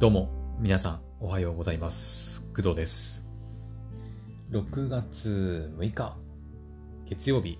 [0.00, 2.42] どうも、皆さん、おはようございます。
[2.54, 3.26] 工藤です。
[4.50, 6.16] 6月6日、
[7.04, 7.58] 月曜日、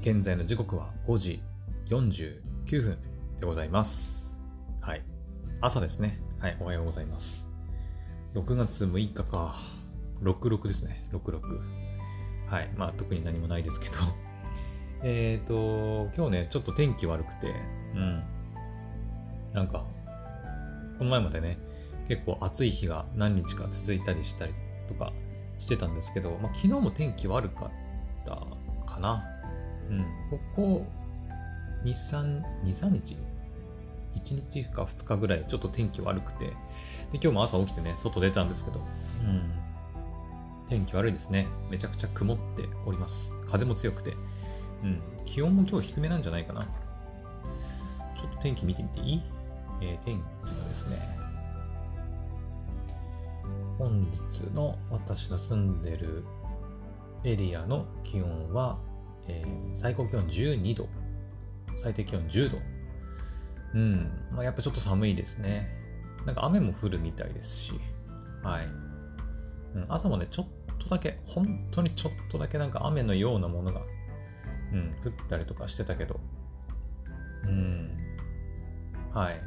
[0.00, 1.42] 現在の時刻は5時
[1.86, 2.98] 49分
[3.40, 4.38] でございます。
[4.80, 5.02] はい。
[5.60, 6.20] 朝ですね。
[6.40, 7.48] はい、おはようございます。
[8.34, 9.54] 6月6日か。
[10.22, 11.06] 66ですね。
[11.12, 11.40] 66。
[12.46, 12.70] はい。
[12.76, 13.94] まあ、特に何もないですけど。
[15.02, 17.54] えっと、今日ね、ちょっと天気悪くて、
[17.94, 18.33] うん。
[19.54, 19.84] なんか、
[20.98, 21.58] この前までね、
[22.08, 24.52] 結構暑い日が何日か続いたりしたり
[24.88, 25.12] とか
[25.58, 27.70] してたんですけど、まあ、昨日も天気悪かっ
[28.26, 28.36] た
[28.86, 29.24] かな。
[29.88, 30.04] うん。
[30.30, 30.86] ここ
[31.84, 33.16] 2、3、2、3日
[34.16, 36.52] ?1 日か2日ぐらいちょっと天気悪くて、で
[37.14, 38.80] 今日も朝起きてね、外出たんですけど、
[39.22, 39.50] うん。
[40.68, 41.46] 天気悪いですね。
[41.70, 43.38] めちゃくちゃ曇っております。
[43.46, 44.14] 風も強くて。
[44.82, 45.00] うん。
[45.24, 46.62] 気温も今日低めなんじゃないかな。
[46.62, 46.68] ちょ
[48.28, 49.22] っと天気見てみていい？
[49.80, 50.98] えー天気がですね、
[53.78, 56.24] 本日の私の住んでる
[57.24, 58.78] エリアの気温は、
[59.28, 60.88] えー最高気温12度、
[61.76, 62.58] 最低気温10度。
[63.74, 65.68] うん、まあ、やっぱちょっと寒いですね。
[66.24, 67.72] なんか雨も降るみたいですし、
[68.42, 68.66] はい。
[69.74, 70.46] うん、朝もね、ちょっ
[70.78, 73.80] とだけ、本当にちょっとだけなんか雨のようなものが、
[74.72, 76.20] うん、降ったりとかしてたけど、
[77.44, 77.90] うん、
[79.12, 79.40] はい。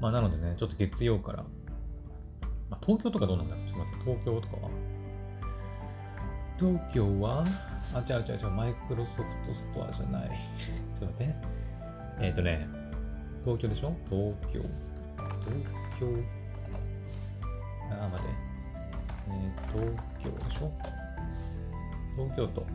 [0.00, 1.44] まあ、なのでね、ちょっと月曜から、
[2.70, 4.70] まあ、東京とかどうなんだろうちょっと待って、東京とかは
[6.58, 7.44] 東京は、
[7.94, 10.30] あ、違う違う違う、マイクロソフトストアじゃない。
[10.98, 11.34] ちょっと待って。
[12.20, 12.68] えっ、ー、とね、
[13.44, 13.92] 東京でしょ？
[14.10, 14.60] 東京。
[15.18, 15.60] 東
[16.00, 16.06] 京。
[17.90, 18.32] あ、待って。
[19.30, 19.86] えー、東
[20.24, 20.72] 京でしょ？
[22.16, 22.66] 東京都。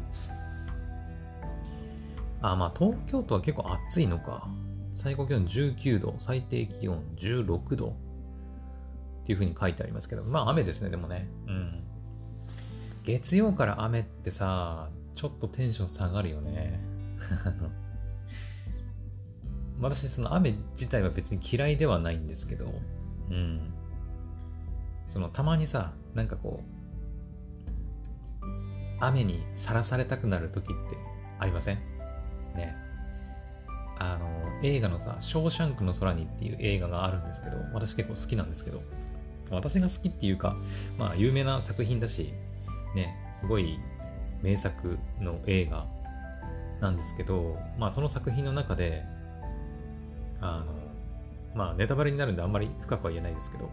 [2.42, 4.48] あ、まあ東京都は結構暑いのか。
[4.94, 11.28] 最高気温19度、最低気温16度っていう風に書いてありますけど、まあ雨ですね、でもね。
[11.48, 11.84] うん。
[13.04, 16.80] 月曜から雨ってさ、ちょっとテンション下がるよね。
[19.82, 22.66] 私、その雨自体は別に嫌いではないんですけど、
[23.30, 23.74] うん。
[25.08, 26.74] そのたまにさ、なんかこう、
[29.00, 30.98] 雨にさらされたくなる時って
[31.40, 31.78] ありません？
[32.56, 32.83] ね。
[34.00, 34.28] あの、
[34.64, 38.82] 映画のさ、ショーシャンクの空にっていう映画があるんですけど、私結構好きなんですけど、
[39.52, 40.56] 私が好きっていうか、
[40.98, 42.34] まあ有名な作品だし、
[42.96, 43.80] ね、すごい
[44.42, 45.86] 名作の映画
[46.82, 49.04] なんですけど、まあその作品の中で、
[50.42, 50.74] あの、
[51.56, 53.66] まあネタバレになるんであんまり深くは言えないですけど、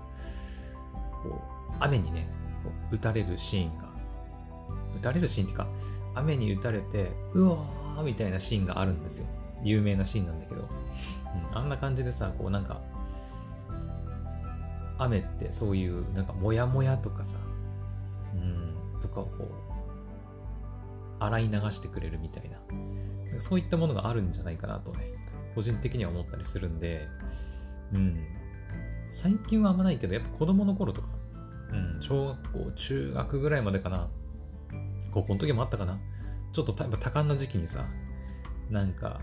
[1.23, 2.29] こう、雨にね、
[2.91, 3.85] 打たれるシーンが、
[4.97, 5.67] 打たれるシーンっていうか、
[6.15, 9.27] 雨に打たれて、うわーみたいなシーンがあるんですよ。
[9.63, 10.69] 有名なシーンなんだけど、
[11.53, 12.81] うん、あんな感じでさ、こうなんか、
[14.99, 17.39] 雨ってそういう、なんか、モヤモヤとかさ、
[18.35, 22.59] うん、とかをこう、洗い流してくれるみたいな、
[23.39, 25.13] そういったものがあるんじゃないかなとね、
[25.55, 27.09] 個人的には思ったりするんで、
[27.93, 28.27] うん、
[29.09, 31.09] 最近はあんまないけど、やっぱ子供の頃とか、
[31.73, 34.09] うん、小学校、中学ぐらいまでかな、
[35.11, 35.99] 高校の時もあったかな、
[36.53, 37.87] ちょっと多感な時期にさ、
[38.71, 39.21] なんか、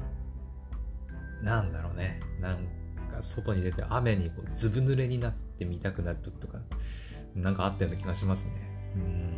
[1.44, 2.58] なんだろうね、なん
[3.12, 6.60] か外に出て雨にこうずぶ濡れになってみたくなる時とか、
[7.36, 8.52] なんかあったような気がしますね。
[8.96, 9.38] うん。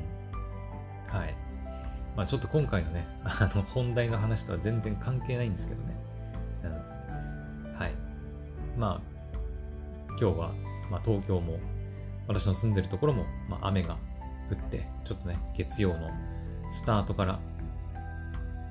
[1.08, 1.36] はい。
[2.16, 5.96] まあちょっと今回のね、あの本題の話とは全然関係ないんですけどね。
[6.64, 6.68] う
[7.70, 7.74] ん。
[7.74, 7.92] はい。
[8.78, 9.36] まあ、
[10.09, 10.54] 今日は、
[10.90, 11.59] まあ東京も、
[12.28, 13.98] 私の住んでるところも、まあ雨が
[14.50, 16.09] 降って、ちょっとね、月曜の
[16.70, 17.40] スタートから、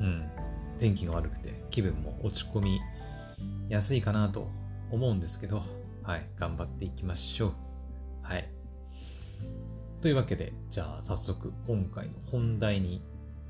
[0.00, 0.28] うん、
[0.78, 2.80] 天気が悪くて気分も落ち込み
[3.68, 4.48] やすいかなと
[4.90, 5.62] 思うんですけど、
[6.02, 7.52] はい、頑張っていきましょう。
[8.22, 8.48] はい。
[10.00, 13.02] というわけで、じゃあ早速今回の本題に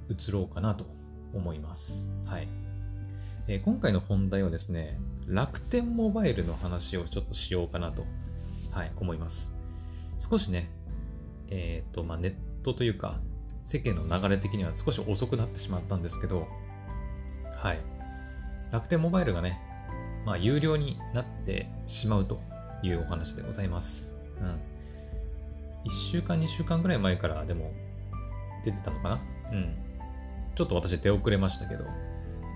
[0.09, 0.87] 移ろうかなと
[1.35, 2.11] 思います。
[2.25, 2.49] はい。
[3.47, 8.05] えー今回の本題はですね、楽天モバイルの話をちょっとしようかなと、
[8.71, 9.53] はい、思います。
[10.19, 10.71] 少しね、
[11.51, 13.21] えっ、と、まあ、ネットというか、
[13.65, 16.49] 世間の流れ的には少し遅くなってしまったんですけど、
[17.57, 17.79] はい。
[18.73, 19.61] 楽天モバイルがね、
[20.29, 22.39] まあ、有料になってしまうと
[22.83, 24.15] いうお話でございます。
[24.43, 25.91] うん。
[25.91, 27.73] 1週間、2週間ぐらい前からでも
[28.63, 29.21] 出てたのかな
[29.53, 29.75] うん。
[30.55, 31.87] ちょっと私出遅れましたけど、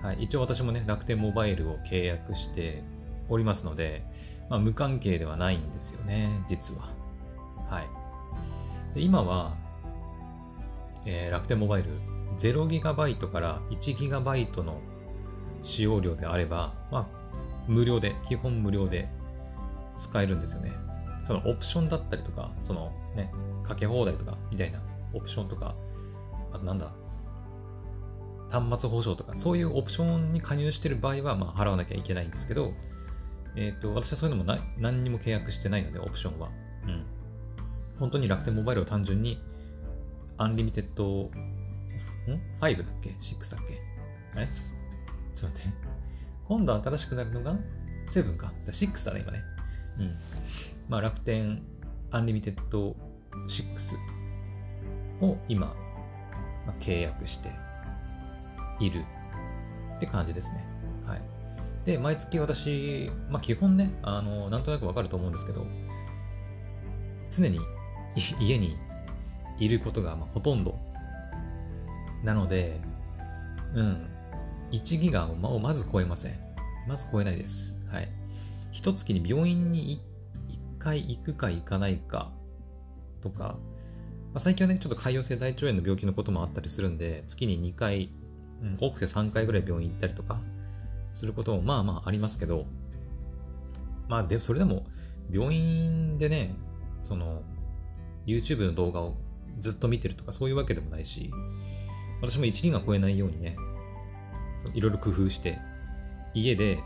[0.03, 0.25] はい。
[0.25, 2.83] 一応私もね、楽天モバイルを契約して
[3.27, 4.05] おりますので、
[4.51, 6.89] まあ、無関係ではないんですよね、実は。
[7.71, 7.87] はい。
[8.93, 9.55] で今は、
[11.07, 11.89] えー楽天モバイル
[12.37, 14.79] 0GB から 1GB の
[15.63, 17.22] 使用量であれば、まあ、
[17.67, 19.07] 無料で、基本無料で
[19.97, 20.71] 使えるんですよね。
[21.23, 23.31] そのオプションだったりとか、そのね、
[23.63, 24.81] かけ放題とかみたいな
[25.13, 25.75] オプションとか、
[26.51, 26.91] あとなんだ、
[28.49, 32.73] 端末保証とか、そういうオプションに加入してる場合は、まあ、払わなきゃいけないんですけど、
[33.55, 36.49] えっ、ー、と、私はそういうのもな何にも契約してないので、オプションは。
[36.85, 37.05] うん。
[37.99, 39.41] 本当に楽天モバイルを単純に、
[40.37, 41.31] UNLIMITED、ん
[42.59, 43.79] ?5 だっけ ?6 だっけ？
[44.35, 44.49] え
[45.33, 46.02] ちょっと待って。
[46.53, 47.55] 今度新しくなるのが
[48.07, 48.53] 7か。
[48.67, 49.41] 6だね、今ね。
[49.97, 50.15] うん。
[50.87, 51.63] まあ、楽天
[52.11, 52.95] UNLIMITED
[53.47, 55.75] 6を今、
[56.79, 57.49] 契約して
[58.79, 59.03] いる
[59.97, 60.63] って感じですね。
[61.07, 61.21] はい。
[61.85, 65.65] で、毎月私、まあ基本ね、あの、なんとなくわかると思うんですけど、
[67.31, 67.61] 常に
[68.39, 68.77] 家に
[69.57, 70.77] いることがまあほとんど
[72.23, 72.79] なので、
[73.73, 74.07] うん、
[74.71, 76.42] 1ギガをまず超えません。
[76.87, 77.79] まず超えないです。
[77.91, 78.09] はい。
[78.71, 80.01] 一月に病院に
[80.49, 82.31] 1回行くか行かないか
[83.21, 83.57] とか、
[84.33, 88.09] まあ、最近はね、ちょっと潰瘍性大腸炎の病気のこともあったりするんで、月に2回、
[88.61, 90.41] うん、多くて3回ぐらい病院行ったりとか
[91.11, 92.65] することもまあまあありますけど、
[94.09, 94.85] まあで、それでも
[95.31, 96.55] 病院でね、
[97.03, 97.43] その
[98.25, 99.15] YouTube の動画を
[99.59, 101.31] ずっと見てるとかそういうわけでもないし、
[102.21, 103.55] 私も1ギガ超えないようにね、
[104.73, 105.59] いろいろ工夫して、
[106.33, 106.79] 家で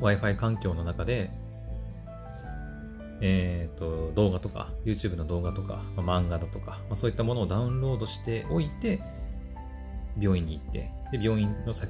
[0.00, 1.30] Wi-Fi 環境の中で、
[3.20, 9.00] えっ、ー、と、動画とか、YouTube の動画とか、まあ、漫画だとか、まあ、そういったものをダウンロードしておいて、
[10.20, 11.86] 病院に行って、で、病院のさ、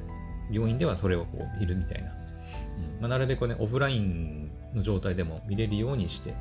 [0.51, 2.11] 病院ではそれをこう見るみたいな。
[2.11, 6.35] うんまあ、なるべくね、オフラインの状態でも見れるようにして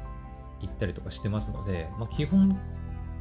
[0.61, 2.59] 行ったりとかしてますので、まあ、基本、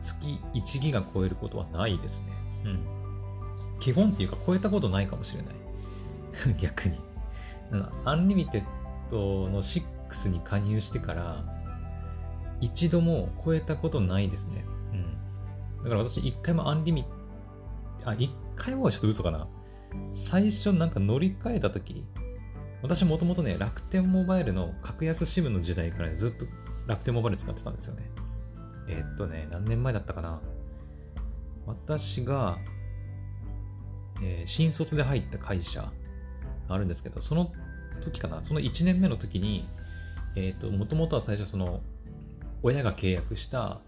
[0.01, 2.33] 月1ギガ超えることはないですね。
[2.65, 3.79] うん。
[3.79, 5.55] 基本っていうか超えたことないかもしれない。
[6.59, 6.99] 逆に。
[8.05, 11.45] UNLIMITED の6に加入してから、
[12.61, 14.65] 一度も超えたことないですね。
[14.93, 15.85] うん。
[15.85, 17.05] だから私一回もアンリミ、
[18.05, 19.49] あ、一回もはちょっと嘘かな。
[20.13, 22.05] 最初なんか乗り換えた時、
[22.83, 26.47] 私もともとね、楽天モバイルの格安 SIM の時代から、ね、ずっと
[26.87, 28.11] 楽天モバイル使ってたんですよね。
[28.89, 30.41] えー、っとね、何年前だったかな。
[31.67, 32.59] 私が、
[34.23, 35.93] えー、新卒で入った会社
[36.75, 37.53] あるんですけど、その
[38.01, 39.69] 時かな、その1年目の時に、
[40.37, 41.81] えっ、と、もともとは最初その、
[42.63, 43.81] 親が契約した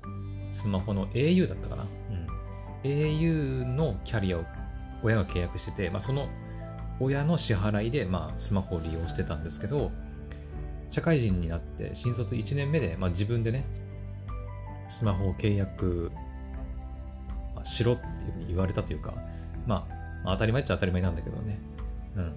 [0.48, 1.86] スマホの au だったかな？
[2.10, 2.26] うん。
[2.82, 4.44] au のキャリアを
[5.02, 6.28] 親が契約してて、まあ、その
[7.00, 9.90] 親の支払いで、まあ、スマホを利用してたんですけど、
[10.88, 13.64] 社会人になって新卒1年目で、まあ、自分でね、
[14.88, 16.12] スマホを契約、
[17.54, 19.14] まあ、しろっていうふうに言われたというか、
[19.66, 19.94] まあ、
[20.24, 21.58] まあ、当たり前っちゃ当たり前なんだけどね、
[22.16, 22.32] うん、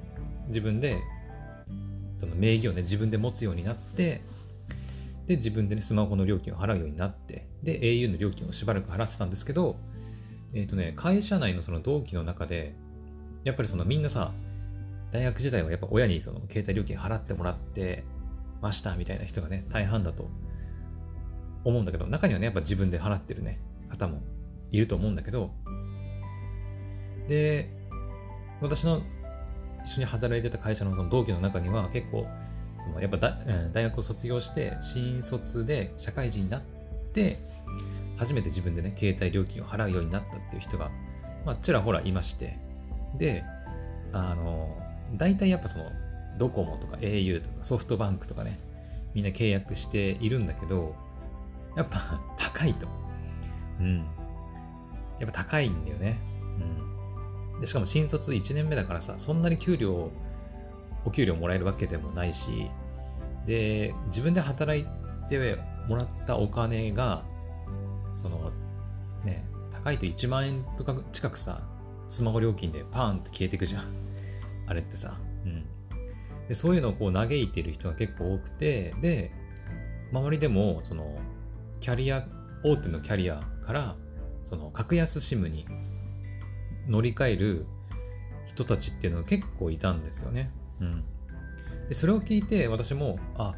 [0.47, 1.01] 自分で
[2.17, 4.21] その名義をね自分で持つようになって
[5.27, 9.77] で自分でねスマホの料金を払うようになってで au の料金をしばらく払ってたんですけど
[10.53, 12.75] えっ、ー、とね会社内のその同期の中で
[13.43, 14.31] やっぱりそのみんなさ
[15.11, 18.03] 大学時代はやっぱ親にその携帯料金払ってもらって
[18.61, 20.29] ましたみたいな人がね大半だと
[21.63, 23.59] 思うんだけど中にはねやっぱ自分で払ってるね
[23.89, 24.21] 方も
[24.71, 25.51] いると思うんだけど
[27.27, 27.69] で
[28.61, 29.01] 私の
[29.87, 32.27] 一緒に働いてた会社のその同期の中には結構
[32.79, 33.37] そのやっぱ
[33.71, 36.61] 大学を卒業して新卒で社会人になっ
[37.13, 37.39] て
[38.17, 40.91] 初めて自分でね携帯料金を払うようになったっていう人が
[41.45, 42.57] まあちらほらいまして。
[43.17, 43.43] で
[44.11, 44.77] あの
[45.15, 45.85] 大体やっぱその
[46.37, 48.59] ドコモとか au とかソフトバンクとかね
[49.13, 50.95] みんな契約しているんだけど
[51.77, 52.87] やっぱ高いと。
[53.79, 53.97] うん。
[55.19, 56.19] やっぱ高いんだよね。
[56.59, 56.86] うん。
[57.59, 60.11] でしかも新卒1年目だからさ、そんなに給料、
[61.05, 62.69] お給料もらえるわけでもないし、
[63.45, 64.85] で、自分で働い
[65.29, 67.23] てもらったお金が、
[68.13, 68.51] その、
[69.23, 71.61] ね、高いと1万円とか近くさ、
[72.09, 73.83] スマホ料金でパーンって消えていくじゃん。
[74.67, 75.17] あれってさ。
[75.45, 75.65] うん。
[76.47, 79.31] で、そういうのをこう嘆いてる人が結構多くて、で、
[80.11, 81.17] 周りでも、その、
[81.79, 82.27] キャリア、
[82.63, 83.95] 大手のキャリアから、
[84.45, 85.65] その、格安 SIM に
[86.87, 87.65] 乗り換える
[88.45, 90.51] 人たちっていうのが結構いたんですよね。
[90.79, 91.03] うん。
[91.89, 93.53] で、それを聞いて私も、あ、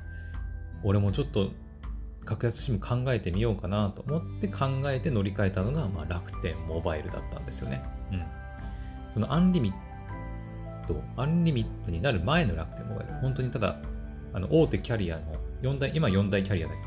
[0.83, 1.51] 俺もちょっと
[2.25, 7.83] 格安 SIM 考えてみようかなと思って考えて乗り換えたのが、まあ、楽天モバイルだったんですよね。
[8.11, 8.23] うん。
[9.13, 13.13] その UN-LIMIT、UN-LIMIT になる前の楽天モバイル。
[13.21, 13.79] 本当にただ、
[14.33, 15.23] あの、大手キャリアの
[15.61, 16.77] 4大、今4大キャリアだっ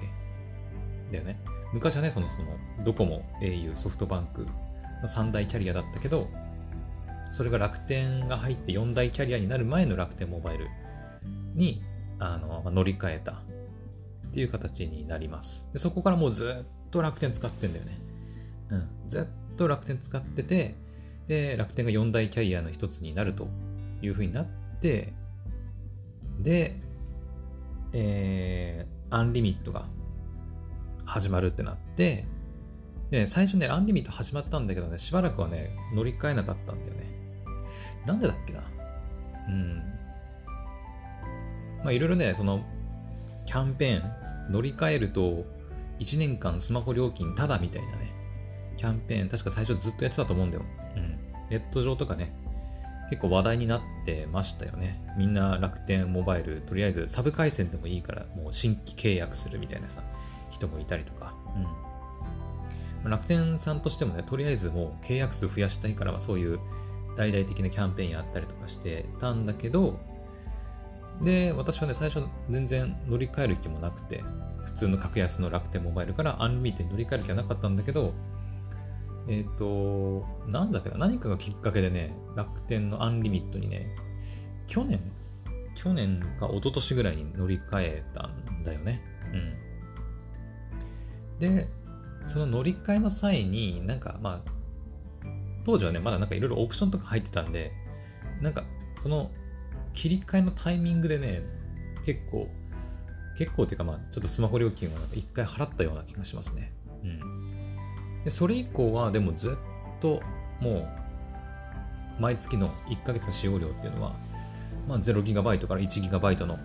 [1.11, 1.13] け？
[1.13, 1.41] だよね。
[1.73, 2.49] 昔はね、その、その、
[2.85, 4.47] ドコモ、au、ソフトバンク、
[5.07, 6.29] 3大キャリアだったけど、
[7.31, 10.69] それが楽天が入って4大キャリアになる前の楽天モバイル
[11.55, 11.83] に
[12.19, 13.37] あの乗り換えたっ
[14.33, 15.69] ていう形になります。
[15.73, 17.99] でそこからもうずっと楽天使ってんだよね。
[18.71, 18.89] うん。
[19.09, 20.75] ずっと楽天使ってて
[21.29, 23.49] で楽天が4大キャリアの一つになると
[24.03, 24.47] いうふうになっ
[24.81, 25.15] て
[26.41, 26.77] で
[27.93, 29.87] えー、アンリミットが
[31.05, 32.25] 始まるってなって、
[33.13, 37.07] で、最初ね、アンリミット始まったんだけどね、しばらくはね、乗り換えなかったんだよね。
[38.07, 38.63] なんでだっけな。
[39.49, 39.77] うん。
[41.85, 42.65] まあ、いろいろね、その、
[43.45, 45.45] キャンペーン、乗り換えると、
[45.99, 48.15] 1年間スマホ料金タダみたいなね、
[48.79, 50.65] キャンペーン、確か最初ずっとやってたと思うんだよ。
[50.97, 51.19] うん。
[51.51, 52.35] ネット上とかね、
[53.11, 55.05] 結構話題になってましたよね。
[55.19, 60.03] みんな楽天モバイル、とりあえずサブ回線でもいいから、もう新規契約するみたいなさ、
[60.51, 61.35] 人もいたりとか。
[61.55, 61.92] うん。
[63.05, 66.61] 楽天さんとしてもね、とりあえずもう契約数増やしたいから、そういう
[67.17, 69.99] 大々的なキャンペーンやったりとかしてたんだけど、
[71.23, 74.25] で、私はね、最初全然乗り換える気もなくて、
[74.65, 78.15] 普通の格安の楽天モバイルからアンリミテに乗り換える気はなかったんだけど、
[79.29, 83.95] えっ、ー、と、なんだっけな、何かがきっかけでね、楽天のアンリミットにね、
[84.67, 85.01] 去年
[85.75, 89.03] 去年か一昨年ぐらいに乗り換えたんだよね。
[89.33, 89.37] う
[91.37, 91.39] ん。
[91.39, 91.69] で、
[92.27, 94.51] その乗り換えの際に、なんかまあ、
[95.65, 97.73] 当時はね、まだなんかいろいろオプションとか入ってたんで、
[98.41, 98.65] なんか
[98.99, 99.31] その
[99.95, 101.43] 切り替えのタイミングでね、
[102.05, 102.49] 結構、
[103.37, 106.73] 結構っていうかまあ、ちょっとスマホ料金をなんか一回払ったような気がしますね。
[107.03, 107.21] うん。
[108.25, 109.55] でそれ以降はでもずっ
[110.01, 110.23] と
[110.61, 110.89] もう
[112.21, 114.15] 毎月の1ヶ月の使用量っていうのは、
[114.87, 116.59] まあ、0GB から 1GB の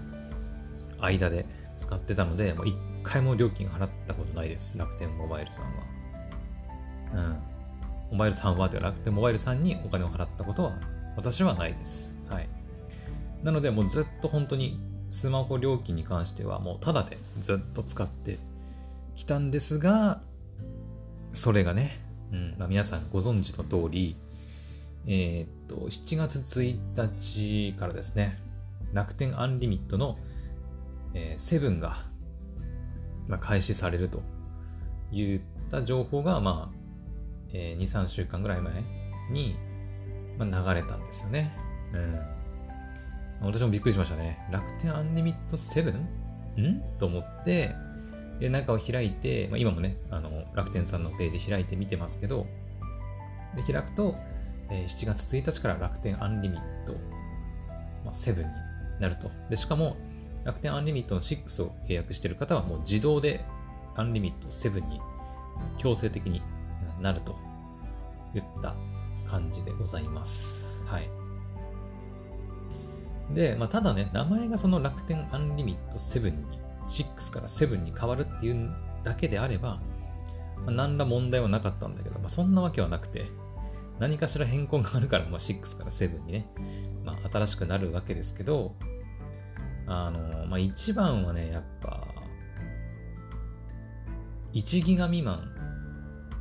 [1.00, 1.46] 間で
[1.78, 4.78] 使ってたので、もう1回も料金払ったことないです。
[4.78, 5.72] 楽天モバイルさんは。
[7.14, 7.38] うん。
[8.12, 10.74] モバイルさんは、楽天モバイルさんにお金を払ったことは
[11.16, 12.18] 私はないです。
[12.30, 12.50] はい。
[13.44, 18.38] なので、もうずっと本当にスマホ料金に関してはもうタダでずっと使って
[19.16, 20.22] きたんですが、
[21.34, 22.00] それがね、
[22.32, 24.18] うんまあ、皆さんご存知の通り、
[25.06, 28.38] えー、っと、7月1日からですね、
[28.94, 30.18] 楽天アンリミットの、
[31.14, 31.98] えー、セブンが、
[33.28, 34.22] まあ、開始されると
[35.12, 36.78] いった情報が、まあ、
[37.54, 38.84] えー、2、3週間ぐらい前
[39.32, 39.56] に、
[40.38, 41.52] まあ、流れたんですよね。
[41.94, 42.38] うん。
[43.42, 44.40] 私もびっくりしましたね。
[44.52, 45.92] 楽天アンリミット 7?
[45.92, 46.98] ん？
[46.98, 47.76] と思って、
[48.40, 52.48] で、中を開いて、まあ、今もね、あの、楽天さんのページ開いて見てますけど、
[53.56, 54.16] で、開くと、
[54.70, 56.94] えー、7月1日から楽天 UN-LIMIT、
[58.04, 58.46] まあ、7に
[59.00, 59.32] なると。
[59.50, 59.98] で、しかも、
[60.48, 63.44] 楽天 UN-LIMIT の6を契約している方はもう自動で
[63.96, 65.01] UN-LIMIT 7に
[65.77, 66.42] 強制的に
[67.01, 67.36] なると
[68.34, 68.74] いった
[69.30, 70.86] 感じでございます。
[70.86, 71.10] はい。
[73.36, 78.74] で、まあ、ただね、名前がその楽天 UN-LIMIT 7に6から7に変わるっていう
[79.04, 79.82] だけであれば、
[80.60, 83.25] まあ、何ら問題はなかったんだけど、まあ、そんなわけはなくて、
[84.00, 86.48] 何かしら変更があるから、まあ、6から7にね、
[87.04, 88.75] まあ、新しくなるわけですけど、
[89.88, 92.08] あの、まあ、一番はね、やっぱ、
[94.53, 95.50] 1ギガ未満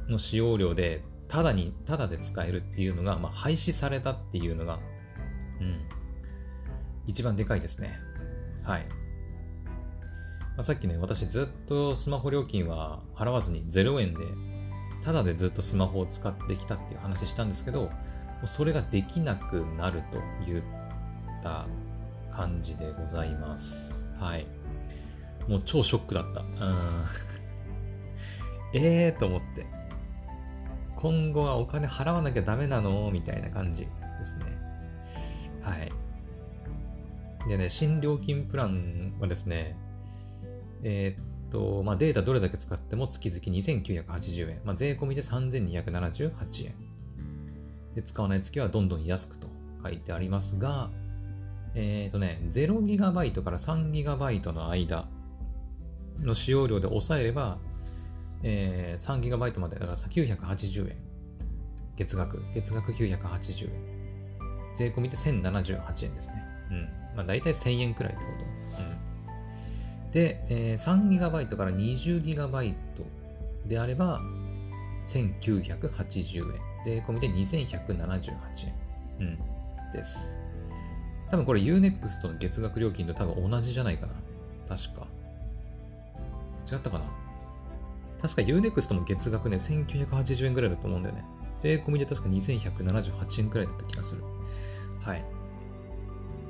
[0.09, 4.81] の使用量で、ただに、ただで使えるっていうのが、まあ、廃止されたっていうのが、
[5.61, 5.81] うん、
[7.07, 7.99] 一番でかいですね。
[8.65, 8.87] はい。
[10.57, 14.27] まあ、さっきね、私ずっとスマホ料金は払わずに0円で、
[15.05, 17.91] ただでずっとスマホを使ってきたっていう話したんですけど、
[18.45, 20.19] それができなくなると
[20.51, 20.63] いっ
[21.43, 21.67] た
[22.37, 24.13] 感じでございます。
[24.21, 24.47] はい。
[25.49, 26.41] もう超ショックだった。
[26.41, 26.49] うん。
[28.75, 29.67] ええと思って。
[30.97, 33.11] 今後はお金払わなきゃダメなの？
[33.11, 33.91] みたいな感じで
[34.25, 34.45] すね。
[35.63, 35.93] はい。
[37.49, 39.77] でね、新料金プランはですね、
[40.83, 44.61] えー、っと、まあ、データどれだけ使っても月々2980円。
[44.65, 46.75] まあ、税込みで3278円。
[47.95, 49.49] で、使わない月はどんどん安くと
[49.83, 50.91] 書いてありますが、
[51.79, 55.07] えー、とね、0GB から 3GB の間
[56.21, 57.59] の使用量で抑えれば、
[58.43, 60.97] えー、3GB まで、だからさ、980円。
[61.97, 62.43] 月額。
[62.55, 63.97] 月額980円。
[64.75, 66.45] 税込みで1078円ですね。
[66.71, 66.83] うん。
[67.15, 68.31] まあ大体1000円くらいってこ
[68.77, 68.83] と。
[68.83, 70.13] うん。
[70.13, 72.75] で、えー、3GB から 20GB
[73.67, 74.23] であれば、
[75.07, 76.61] 1980円。
[76.83, 78.75] 税込みで2178円。
[79.21, 79.39] うん。
[79.93, 80.46] です。
[81.31, 84.13] 多分これ Unext の月額料金と多分同じじゃないかな。
[84.69, 85.07] 確か。
[86.71, 87.05] 違ったかな？
[88.21, 91.25] 確か Unext も月額ね、1980円ぐらいだと思うんだよね。
[91.59, 94.23] 税込みで確か2178円くらいだった気がする。
[95.01, 95.25] はい。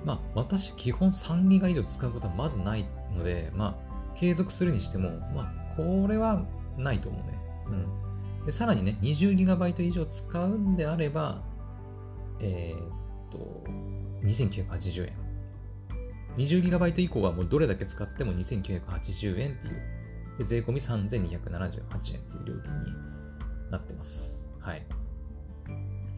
[0.05, 3.77] まあ、私、基本3ギガ以上使うことはまずないので、ま
[4.15, 6.45] あ、継続するにしても、まあ、これは
[6.77, 7.39] ないと思うね。
[8.41, 8.47] うん。
[8.47, 11.43] で、さらにね、20GB 以上使うんであれば、
[12.41, 12.89] えー、っ
[13.31, 13.65] と、
[14.23, 15.13] 2980円。
[16.37, 19.83] 20GB 以降はもうどれだけ使っても2980円っていう、
[20.39, 22.93] で税込み3278円っていう料金に
[23.71, 24.45] なってます。
[24.61, 24.87] はい。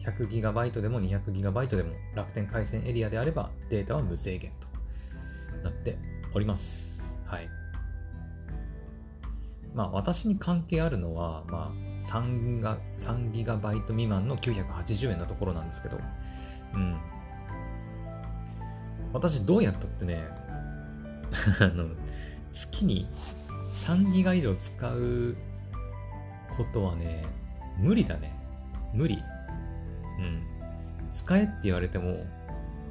[0.05, 4.67] 100GB でも 200GB でも楽天回線エリアであればデータは無制限と
[5.63, 5.97] なって
[6.33, 7.19] おります。
[7.25, 7.49] はい。
[9.73, 15.99] まあ私に関係あるのは、まあ3が 3GB 未満の980円のところなんですけど、
[16.73, 16.97] うん。
[19.13, 20.27] 私どうやったってね、
[21.59, 21.89] あの、
[22.51, 23.07] 月に
[23.71, 25.35] 3ギガ以上使う
[26.55, 27.25] ことはね、
[27.77, 28.35] 無理だね。
[28.93, 29.23] 無理。
[30.19, 30.43] うん。
[31.11, 32.25] 使えって言われても、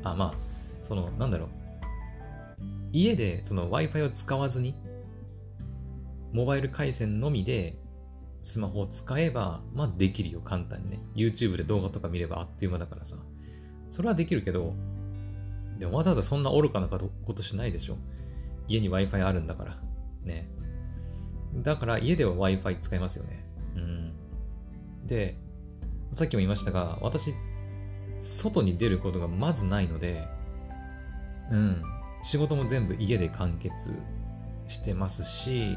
[0.03, 0.35] あ、まあ、
[0.81, 1.49] その、なんだろう。
[2.93, 4.75] 家でその Wi-Fi を使わずに、
[6.33, 7.79] モバイル回線のみで
[8.43, 11.01] スマホを使えば、まあできるよ、簡単にね。
[11.15, 13.17] YouTube で動画とか見ればあっという間だからさ。
[13.89, 14.75] それはできるけど、
[15.79, 16.99] でもわざわざそんな愚かなこ
[17.33, 17.97] としないでしょ。
[18.67, 19.77] 家に Wi-Fi あるんだから。
[20.25, 20.49] ね。
[21.57, 23.45] だから家では Wi-Fi 使いますよね。
[23.77, 24.13] うん。
[25.07, 25.37] で、
[26.13, 27.35] さっきも言いましたが、私、
[28.19, 30.27] 外に出ることがまずないので、
[31.51, 31.83] うん。
[32.23, 33.93] 仕事も全部家で完結
[34.67, 35.77] してますし、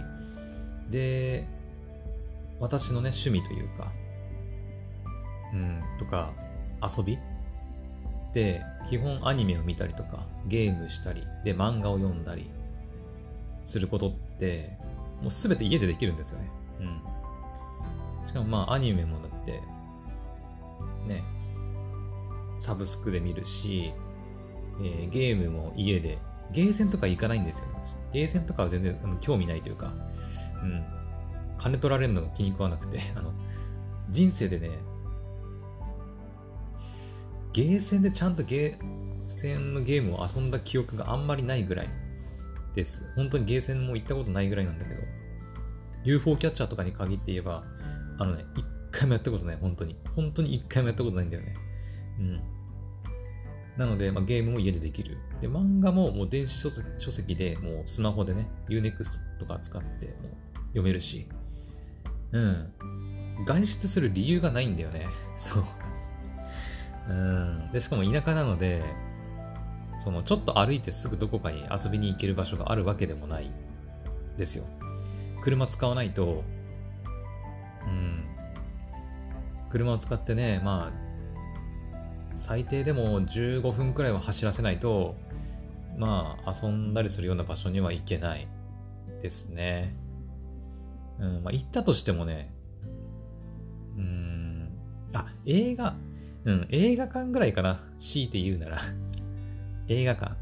[0.90, 1.48] で、
[2.60, 3.92] 私のね、趣味というか、
[5.54, 6.34] うん、とか、
[6.82, 7.18] 遊び
[8.34, 12.50] で、基本アニメを見たりとか、ゲームしたり、で、漫画を読んだり
[13.66, 14.78] することって、
[15.22, 16.50] もうすべて家でできるんですよね。
[16.80, 18.28] うん。
[18.28, 19.62] しかもまあ、アニメもだって、
[21.08, 21.24] ね、
[22.58, 23.94] サブスクで見るし、
[24.80, 26.18] えー、ゲームも家で、
[26.52, 27.96] ゲーセンとか行かないんですよ、私。
[28.14, 29.94] ゲーセンとかは全然あの興味ないというか、
[30.62, 30.84] うん。
[31.58, 33.32] 金取られるのが気に食わなくて、 あの、
[34.10, 34.70] 人生でね、
[37.54, 41.90] ゲーセンでちゃんとゲーセンのゲームを遊んだ記憶があんまりないぐらい
[42.76, 43.06] です。
[43.16, 45.02] 本当にゲーセンも行ったことないぐらいなんだけど、
[46.04, 47.64] UFO キャッチャーとかに限って言えば、
[48.18, 49.96] あのね、一回もやったことない、本当に。
[50.16, 51.56] 本当に一回もやったことないんだよね。
[52.20, 52.42] うん。
[53.78, 55.18] なので、まあ、ゲームも家でできる。
[55.40, 61.28] で、漫画ももう電子書籍で、もうスマホでね、Unext とか使ってもう読めるし、
[62.32, 62.74] うん。
[63.46, 65.08] 外出する理由がないんだよね。
[65.38, 65.64] そう。
[67.10, 67.70] うん。
[67.72, 68.84] で、しかも田舎なので、
[69.98, 73.52] そのちょっと歩いてすぐどこかに遊びに行ける場所があるわけでもない
[74.38, 74.66] ですよ。
[75.42, 76.44] 車使わないと、
[77.86, 78.26] うん。
[79.70, 85.16] 車を使ってね、まあ、最低でも15分くらいは走らせないと、
[85.98, 88.48] まあ、遊んだりするような場所には行けない
[89.22, 89.96] ですね。
[91.20, 92.52] うん、まあ、行ったとしてもね、
[93.98, 94.70] うん、
[95.14, 95.96] あ、映画、
[96.44, 97.82] うん、映画館ぐらいかな。
[98.00, 98.78] 強いて言うなら。
[99.88, 100.36] 映画館。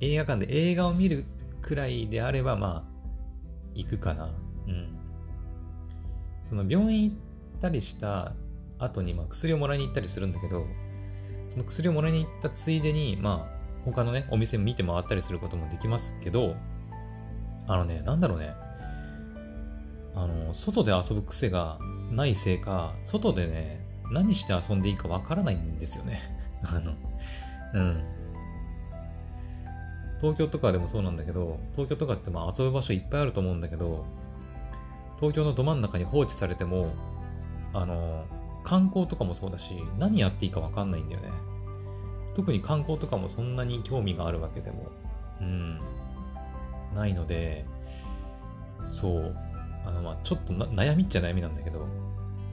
[0.00, 1.24] 映画館で映画を見る
[1.62, 2.90] くらいであれば、まあ、
[3.74, 4.30] 行くかな。
[4.66, 4.88] うん。
[6.42, 7.16] その病院行っ
[7.60, 8.34] たりした
[8.78, 10.66] 後に、まあ、薬をもらいに行ったりするんだけど、
[11.48, 16.54] その薬をもらいに行ったついでに、まあ、他のね、お店見て回ったりすることもできますけど、
[17.66, 18.54] あのね、なんだろうね。
[20.14, 21.78] あの、外で遊ぶ癖が
[22.10, 26.20] ないせいか、外でね、何して遊んでいいかわからないんですよね。
[26.64, 26.92] あの、
[27.74, 28.04] うん。
[30.20, 34.04] 東京とかでもそうなんだけど、東京とかってまあ遊ぶ場所いっぱいあると思うんだけど、
[35.16, 36.92] 東京のど真ん中に放置されても、
[37.72, 38.24] あの、
[38.64, 41.28] 観光とかもそうだし、何やっていいかわかんないんだよね。
[42.34, 44.90] 特に観光とかもそんなに興味があるわけでも、
[45.40, 45.80] うん、
[46.94, 47.64] ないので、
[48.86, 49.36] そう、
[49.86, 51.86] あの、まあちょっと悩みっちゃ悩みなんだけど、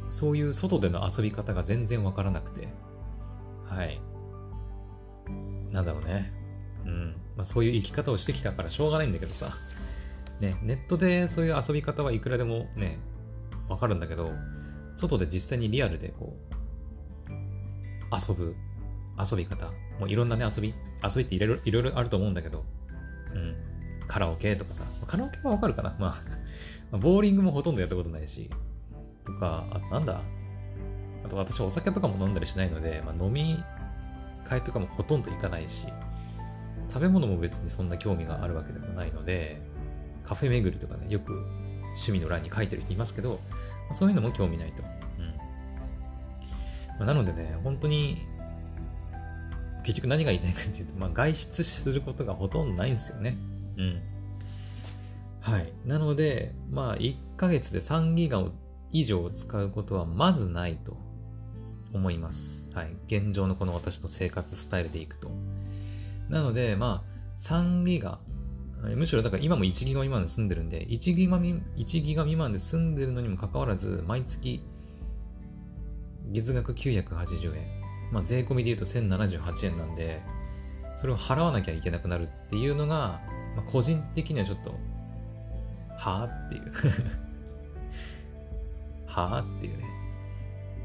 [0.09, 2.67] そういう外での遊び方が全然わからなくて、
[3.65, 3.99] はい。
[5.71, 6.31] なんだろうね。
[6.85, 7.15] うん。
[7.35, 9.51] まあそういう生き方をしてきたからしょうがないんだけどさ。
[10.39, 12.99] ね、ネットでそういう遊び方はいくらでもね、
[13.67, 14.31] わかるんだけど、
[14.95, 16.37] 外で実際にリアルでこ
[17.27, 17.31] う、
[18.11, 18.55] 遊ぶ、
[19.19, 19.71] 遊び方。
[19.99, 22.65] もういろんなね、遊び、遊びっていろいろいろあると思うんだけど、
[23.33, 23.55] うん。
[24.07, 26.17] カラオケとかさ、カラオケはわかるかなま
[26.91, 28.49] あ、ボーリングもほとんどやったことないし、
[29.27, 30.21] とか、あとなんだ？
[31.25, 33.61] あと私お酒とかも飲んだりしないので、まあ、飲み
[34.45, 35.85] 会とかもほとんど行かないし、
[36.87, 39.61] 食べ物も別にそんな興味があるわけでもないので、
[40.23, 41.33] カフェ巡りとかね、よく
[41.87, 43.39] 趣味の欄に書いてる人いますけど、
[43.91, 44.83] そういうのも興味ないと。
[44.83, 45.35] うん
[46.97, 48.17] まあ、なのでね、本当に、
[49.83, 53.37] 結局何が言いたいかっていうと、まあ、外出することがほとんどないんですよね。
[53.77, 54.01] うん。
[55.39, 55.71] はい。
[55.85, 58.51] なので、まあ、1ヶ月で3ギガを
[58.91, 60.97] 以上使うことはまずないと
[61.93, 62.69] 思います。
[62.73, 62.95] はい。
[63.07, 65.31] 現状のこの私の生活スタイルでいくと。
[66.29, 68.19] なので、まあ、3ギガ、
[68.95, 74.61] むしろだから今も1ギガ未満で住んでるんで、1ギガ未1ギガ未満で住んでるのにもかかわらず、毎月
[76.31, 77.77] 月額980円。
[78.11, 80.21] まあ、税込みで言うと1078円なんで、
[80.95, 83.21] それを払わなきゃいけなくなるっていうのが、
[83.55, 84.71] まあ、個人的にはちょっと、
[85.97, 87.26] はぁっていう。
[89.21, 89.85] はぁっていうね。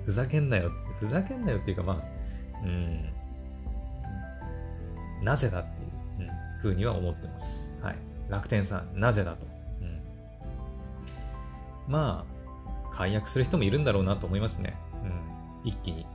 [0.04, 2.02] ふざけんなよ、ふざけんなよっていうか、まあ、
[2.64, 3.12] うん、
[5.22, 7.70] なぜだっていう、うん、ふうには思ってます。
[7.82, 7.96] はい。
[8.28, 9.46] 楽天さん、なぜだと。
[9.80, 10.00] うん、
[11.86, 14.74] まあ、解約する人もいるんだろうなと思いますね。
[15.04, 16.04] うん、一気に。
[16.04, 16.08] ま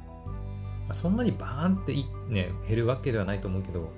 [0.90, 3.94] あ、そんなにバーンってい、ね、減るわけではないと思うけど、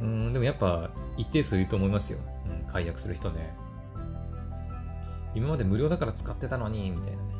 [0.00, 2.18] うん、でもやっぱ一定数いると思いますよ。
[2.46, 3.54] うん、解約する人ね。
[5.36, 7.34] 今まで無料だから使ってたのに、みたいなね。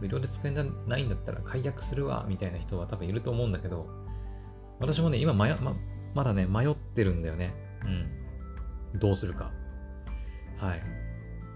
[0.00, 3.86] 無料で使えないんだったら解約するわ、みたいな人は多分いると思うんだけど、
[4.80, 5.76] 私もね、今まま、
[6.14, 7.54] まだね、迷ってるんだよね。
[8.92, 8.98] うん。
[8.98, 9.52] どうするか。
[10.58, 10.82] はい。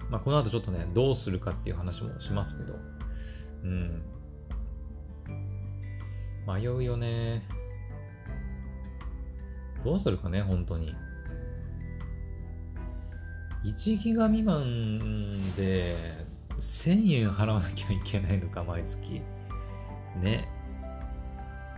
[0.09, 2.75] まあ、この後ちょっとね、どうするかっていう話もしますけど、
[3.65, 4.03] うん。
[6.47, 7.43] 迷うよね。
[9.85, 10.95] どうするかね、本当に。
[13.67, 15.97] 1ギガ未満で
[16.59, 19.21] 1000円払わなきゃいけないのか、毎月。
[20.23, 20.49] ね。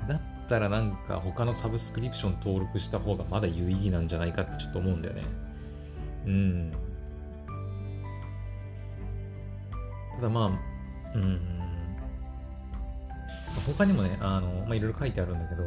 [0.06, 5.22] だったらなんか他のサブスクリプション登録した方がまだ有意義なんじゃないかってちょっと思うんだよね。
[6.26, 6.72] うん。
[10.16, 10.60] ただま
[11.14, 11.40] あ、うん。
[13.66, 15.62] 他にもね、あの、まあ、いろいろ書いてあるんだけど、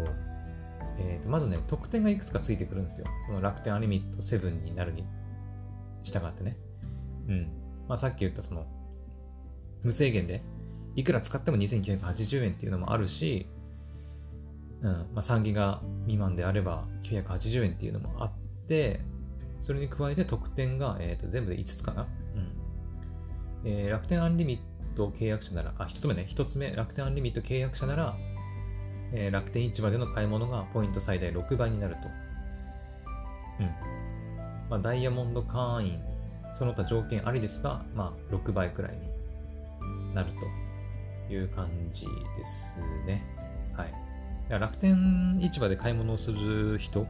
[0.99, 3.07] えー、とまずね、特典がいくつかついてくるんですよ。
[3.25, 5.03] その楽天アニミット7になるに
[6.03, 6.57] 従ってね。
[7.27, 7.41] うん。
[7.87, 8.65] まあ、さっき言ったその、
[9.83, 10.41] 無制限で、
[10.95, 13.47] いくら使っても2980円っていうのもあるし、
[14.81, 18.31] うん、まあ、3ギガ未満であれば980円っていうのもあっ
[18.67, 18.99] て、
[19.61, 22.07] それに加えて特典が、えー、と全部で5つかな。
[22.35, 22.51] うん
[23.63, 28.17] えー楽天アンリミット契約者なら、あ、1つ目ね、1つ目、楽天アンリミット契約者なら、
[29.13, 32.01] えー楽天市場での買い物がポイント最大6倍になると。
[33.59, 34.10] うん。
[34.71, 35.99] まあ、ダイヤモンド会員、
[36.53, 40.31] その他条件ありですが、まあ、6倍くらいになる
[41.29, 42.05] という感じ
[42.37, 43.21] ですね。
[43.75, 43.91] はい。
[43.91, 43.99] だか
[44.47, 47.05] ら楽天市場で買い物をする人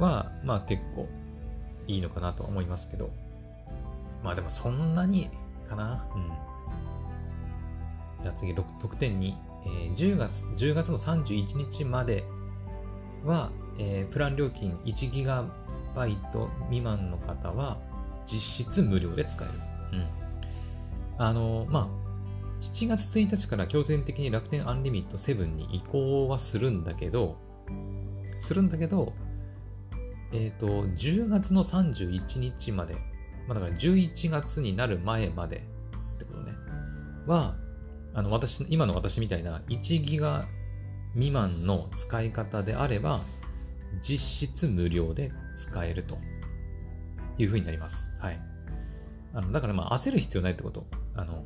[0.00, 1.08] は、まあ結構
[1.86, 3.10] いいのかなとは思いますけど、
[4.24, 5.30] まあでもそんなに
[5.68, 6.06] かな。
[6.14, 6.28] うん。
[8.22, 12.24] じゃあ次、ろく特典に、えー10月、10月の31日まで
[13.24, 15.44] は、えープラン料金1ギガ
[15.98, 17.76] バイト未満の方は
[18.24, 19.48] 実質無料で使え
[19.92, 19.98] る。
[19.98, 20.06] うん。
[21.18, 21.88] あのまあ、
[22.60, 27.36] 7月1日から強制的に楽天アンリミット7に移行はするんだけど、
[28.38, 29.12] するんだけど、
[30.32, 32.94] えっ、と、10月の31日まで、
[33.48, 35.60] まあ、だから11月になる前までっ
[36.18, 36.52] てことね、
[37.26, 37.56] は、
[38.14, 40.46] あの、私、今の私みたいな1ギガ
[41.14, 43.20] 未満の使い方であれば、
[44.00, 46.18] 実質無料で使えると
[47.36, 48.14] いうふうになります。
[48.20, 48.40] はい。
[49.34, 50.86] あのだからまあ焦る必要ないってこと。
[51.14, 51.44] あの、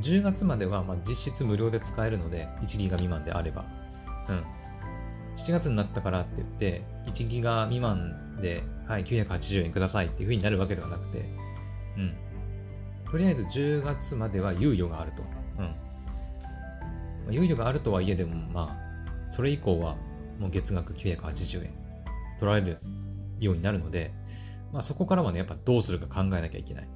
[0.00, 3.66] 10月まではまあ実質無料で使えるので、1ギガ未満であれば。
[4.28, 4.44] うん。
[5.36, 11.28] 7月になったからって言って、1ギガ未満で、はい、980円くださいっていう風になるわけではなくて、
[11.96, 12.16] うん。
[13.10, 15.22] とりあえず10月までは猶予があると。
[15.58, 15.64] うん。
[15.64, 15.72] ま
[17.28, 19.96] あ猶予があるとはいえでも、まあ、それ以降は
[20.38, 21.81] もう月額980円
[22.42, 22.80] 取られる
[23.38, 24.12] ようになるので、
[24.72, 26.88] まあそこからはね、やっぱどうするか考えなきゃいけない。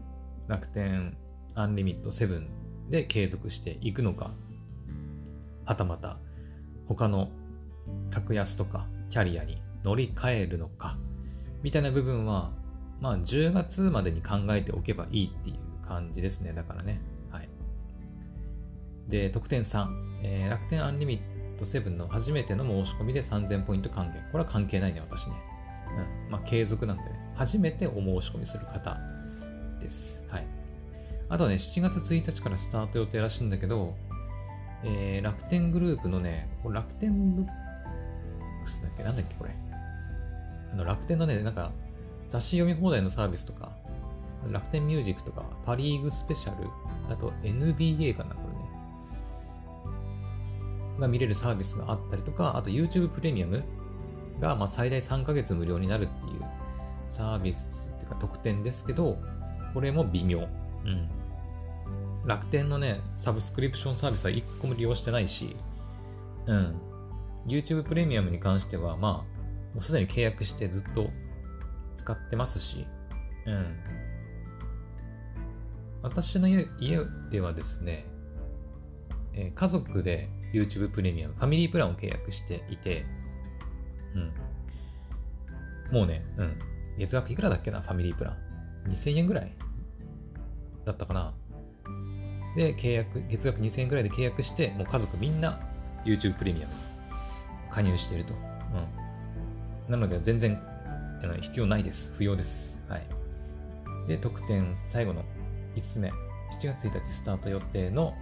[0.48, 1.16] 楽天
[1.54, 2.48] アンリミット7
[2.90, 4.32] で継続していくのか、
[5.64, 6.18] はたまた
[6.88, 7.28] 他の
[8.10, 10.98] 格安とかキャリアに乗り換えるのか、
[11.62, 12.50] みたいな部分は、
[13.00, 16.54] まあ10月までに考えておけばいいっていう感じですね。
[16.54, 17.00] だからね。
[17.30, 17.48] はい。
[19.08, 19.86] で、特典3、
[20.24, 24.22] えー楽天アンリミット7の初めての申し込みで3000ポイント還元。
[24.32, 25.34] これは関係ないね、私ね。
[26.26, 26.30] うん。
[26.30, 27.10] まあ継続なんでね。
[27.34, 28.98] 初めてお申し込みする方
[29.80, 30.24] です。
[30.28, 30.46] はい。
[31.28, 33.94] あとはね、7月1日からスタート予定らしいんだけど、
[34.84, 37.46] えー楽天グループのね、これ楽天ブッ
[38.62, 39.02] クスだっけ？
[39.02, 39.50] なんだっけこれ。
[40.72, 41.72] あの楽天のね、なんか
[42.28, 43.72] 雑誌読み放題のサービスとか、
[44.50, 46.68] 楽天ミュージックとか、パリーグスペシャル、
[47.10, 48.45] あと NBA かな、こ。
[50.98, 53.62] が見れるサービスがあったりとか、あと YouTube プレミアム
[54.40, 56.42] がまあ最大3ヶ月無料になるっていう
[57.10, 59.18] サービスっていうか特典ですけど、
[59.74, 60.40] これも微妙。
[60.40, 60.42] う
[60.88, 61.08] ん。
[62.26, 65.56] 楽天のね、サブスクリプションサービスは1個も利用してないし、
[66.46, 66.74] うん。
[67.46, 69.24] YouTube プレミアムに関しては、まあ、も
[69.80, 71.10] うすでに契約してずっと
[71.94, 72.86] 使ってますし、
[73.46, 73.76] うん。
[76.02, 76.66] 私の家
[77.30, 78.06] ではですね、
[79.34, 83.04] えー、家族で YouTube プレミアム、ファミリープランを契約していて、
[84.14, 84.32] うん。
[85.92, 86.58] もうね、うん。
[86.98, 88.90] 月額いくらだっけな、ファミリープラン。
[88.90, 89.52] 2000円ぐらい
[90.84, 91.34] だったかな。
[92.56, 95.60] で、契約、月額2000円ぐらいで契約して、もう家族みんな
[96.04, 96.80] YouTube プレミアムに
[97.70, 98.34] 加入していると。
[98.34, 99.90] うん。
[99.90, 100.60] なので、全然
[101.40, 102.14] 必要ないです。
[102.16, 102.82] 不要です。
[102.88, 103.06] はい。
[104.08, 105.24] で、特典、最後の
[105.74, 106.10] 5つ目。
[106.60, 108.14] 7月1日スタート予定の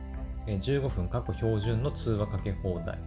[0.47, 2.99] 15分過去標準の通話かけ放題。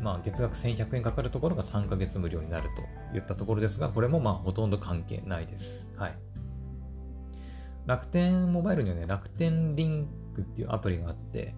[0.00, 2.68] まあ、月額1100円かかるところが3ヶ月無料になる
[3.12, 5.88] といったところですが、これもまあほとんど関係ないです。
[5.96, 6.14] はい。
[7.86, 11.54] 楽天モバイルにはね、楽天リンクっていうアプリがあって、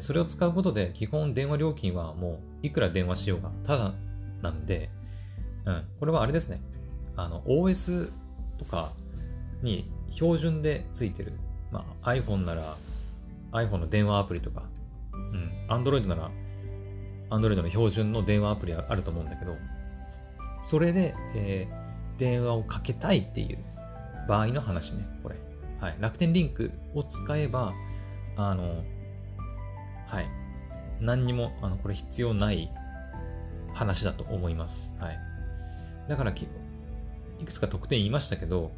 [0.00, 3.94] それを使うことで基本電話料金はもういくら電話しようがただ
[4.42, 4.90] なんで、
[5.66, 6.60] うん、これはあれですね。
[7.16, 8.10] あの、OS
[8.58, 8.92] とか
[9.62, 11.32] に標準でついてる。
[11.70, 12.76] まあ、iPhone なら
[13.54, 14.64] iPhone の電話アプリとか、
[15.12, 16.30] うん、Android なら
[17.30, 19.56] Android の標準の電話アプリあると思うんだけど、
[20.62, 23.58] それで、えー、電話をかけたいっていう
[24.28, 25.36] 場合の話ね、これ。
[25.80, 25.96] はい。
[26.00, 27.74] 楽天リンクを使えば、
[28.36, 28.84] あの、
[30.06, 30.26] はい。
[31.00, 32.70] 何にも、あの、これ必要ない
[33.72, 34.94] 話だと思います。
[34.98, 35.18] はい。
[36.08, 38.70] だから、いくつか特典言いましたけど、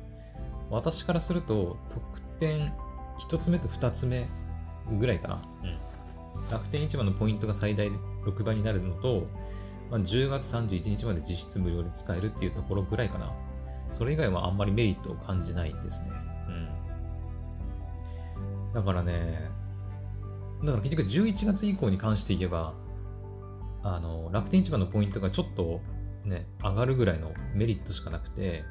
[0.70, 2.72] 私からすると、特典
[3.20, 4.26] 1つ目と2つ目
[4.90, 5.42] ぐらいかな。
[5.62, 5.78] うん。
[6.50, 7.90] 楽天市場のポイントが最大
[8.24, 9.26] 6倍になるのと、
[9.90, 13.32] まあ、10月31日まで実質無料で使えるっていうところぐらいかな。
[13.90, 16.06] それ以外はあんまりメリットを感じないんですね。
[16.48, 16.50] う
[18.70, 18.72] ん。
[18.74, 19.50] だからね、
[20.60, 22.74] だから結局11月以降に関して言えば、
[23.82, 25.80] あの、楽天市場のポイントがちょっと
[26.24, 28.64] ね、上がるぐらいのメリットしかなくて、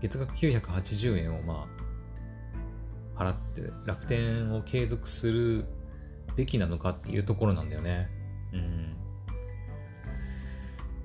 [0.00, 1.83] 月額980円をまあ、
[3.16, 5.66] 払って楽天を継続する
[6.36, 8.08] べきなのかっていうところなんだよね。
[8.52, 8.96] うん。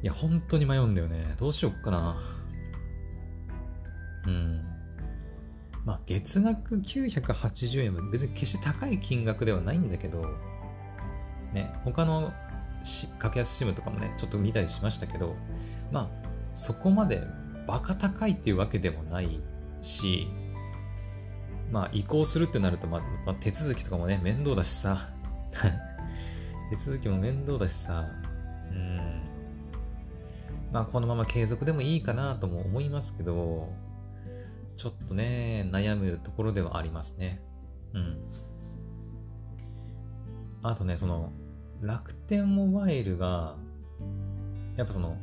[0.01, 1.35] いや、本当に迷うんだよね。
[1.37, 2.17] どうしよっかな。
[4.25, 4.65] うん。
[5.85, 10.25] まあ、月額980円も別に決して高い金額ではないんだけど、
[11.53, 12.33] ね、他の
[13.17, 15.35] 格安 SIM とかもね、ちょっと見たりしましたけど、
[15.91, 16.09] まあ、
[16.53, 17.23] そこまで
[17.67, 19.39] バカ高いっていうわけでもない
[19.81, 20.27] し、
[21.71, 25.09] まあ、移行するってなると、まあ、まあ、手続きとかもね、面倒だしさ、
[26.69, 28.07] 手続きも面倒だしさ、
[28.71, 29.21] うん。
[30.71, 33.71] まあ、このまま継続でもいいかなとも思いますけど、
[34.77, 37.41] ちょっとね、悩むところではありますね。
[37.93, 38.17] うん。
[40.63, 41.31] あとね、その、
[41.81, 43.55] 楽天モバイルが、
[44.75, 45.17] やっぱその、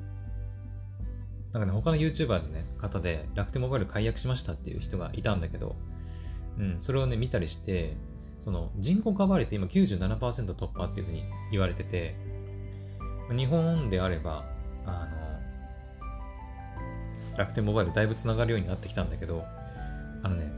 [1.53, 5.77] なんかね、他の YouTuber のね、方で楽天モバイル解約しましたっていう人がいたんだけど、
[6.59, 7.97] うん、それをね、見たりして、
[8.41, 12.15] その人口カバー率今97%突破っていうふうに言われてて、
[13.31, 14.45] 日本であれば、
[14.85, 15.09] あ
[17.33, 19.45] の、楽天モバイルだいぶつながるようになってきたんだけど、
[20.23, 20.51] あのね、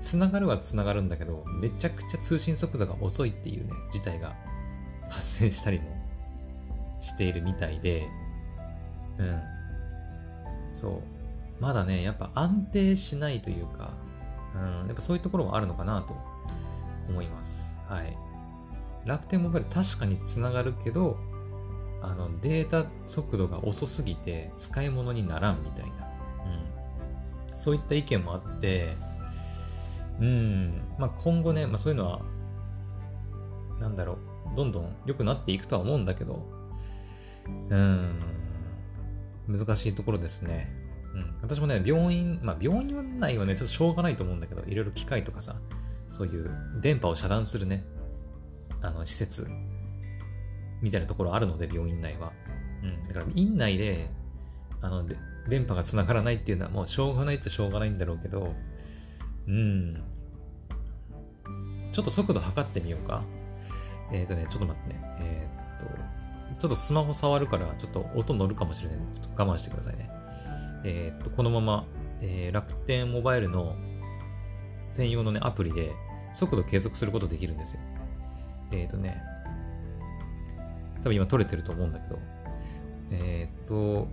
[0.00, 4.36] つながるはつながるんだけど、めちゃくちゃ通信速度が遅いっていうね、事態が
[5.08, 5.96] 発生したりも
[7.00, 8.06] しているみたいで、
[9.18, 9.42] うん。
[10.72, 11.00] そう。
[11.60, 13.94] まだね、やっぱ安定しないというか、
[14.56, 16.16] うん、やっぱそういうところもあるのかなと
[17.08, 17.76] 思います。
[17.88, 18.16] はい。
[19.04, 21.16] 楽天モバイル確かにつながるけど、
[22.02, 25.90] あのデータ速度が遅すぎて使い物にならんみたいな、
[27.50, 28.96] うん、そういった意見もあって、
[30.20, 32.20] うん、まあ、今後ね、まあ、そういうのは、
[33.80, 36.46] なんだろう、どんどん良くなっていくとは思うんだけど、
[37.70, 38.20] うん、
[39.48, 40.85] 難しいところですね。
[41.16, 45.56] うん、私もね、病院、まあ、病院内はね、ちょっとしょうがないと思うんだけど、いろいろ機械とかさ、
[46.08, 46.50] そういう
[46.82, 47.84] 電波を遮断するね、
[48.82, 49.48] あの、施設
[50.82, 52.32] みたいなところあるので、病院内は。
[52.82, 53.08] うん。
[53.08, 54.10] だから、院内で、
[54.82, 55.16] あの、で
[55.48, 58.54] 電波が繋がらないっていうのはもうしょうがないっちゃしょうがないんだろうけど、
[59.46, 60.02] うん。
[61.92, 63.22] ちょっと速度測ってみようか。
[64.12, 65.00] えっ、ー、とね、ちょっと待ってね。
[65.20, 65.48] え
[65.78, 65.86] っ、と、
[66.60, 70.10] ちょっとスマホ触るから、ちょっと音乗るかもしれないちょっと我慢してくださいね。
[70.84, 71.86] えっ、と、このまま、
[72.20, 73.76] えー、楽天モバイルの
[74.90, 75.92] 専用のね、アプリで
[76.32, 77.82] 速度計測することできるんですよ。
[78.72, 79.22] えっ、とね、
[81.02, 82.18] 多分今撮れてると思うんだけど、
[83.10, 84.08] えっ、と、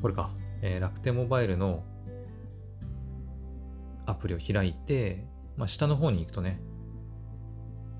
[0.00, 0.30] これか。
[0.62, 1.82] えー、楽天モバイルの
[4.06, 6.60] アプリを開いて、まあ、下の方に行くとね、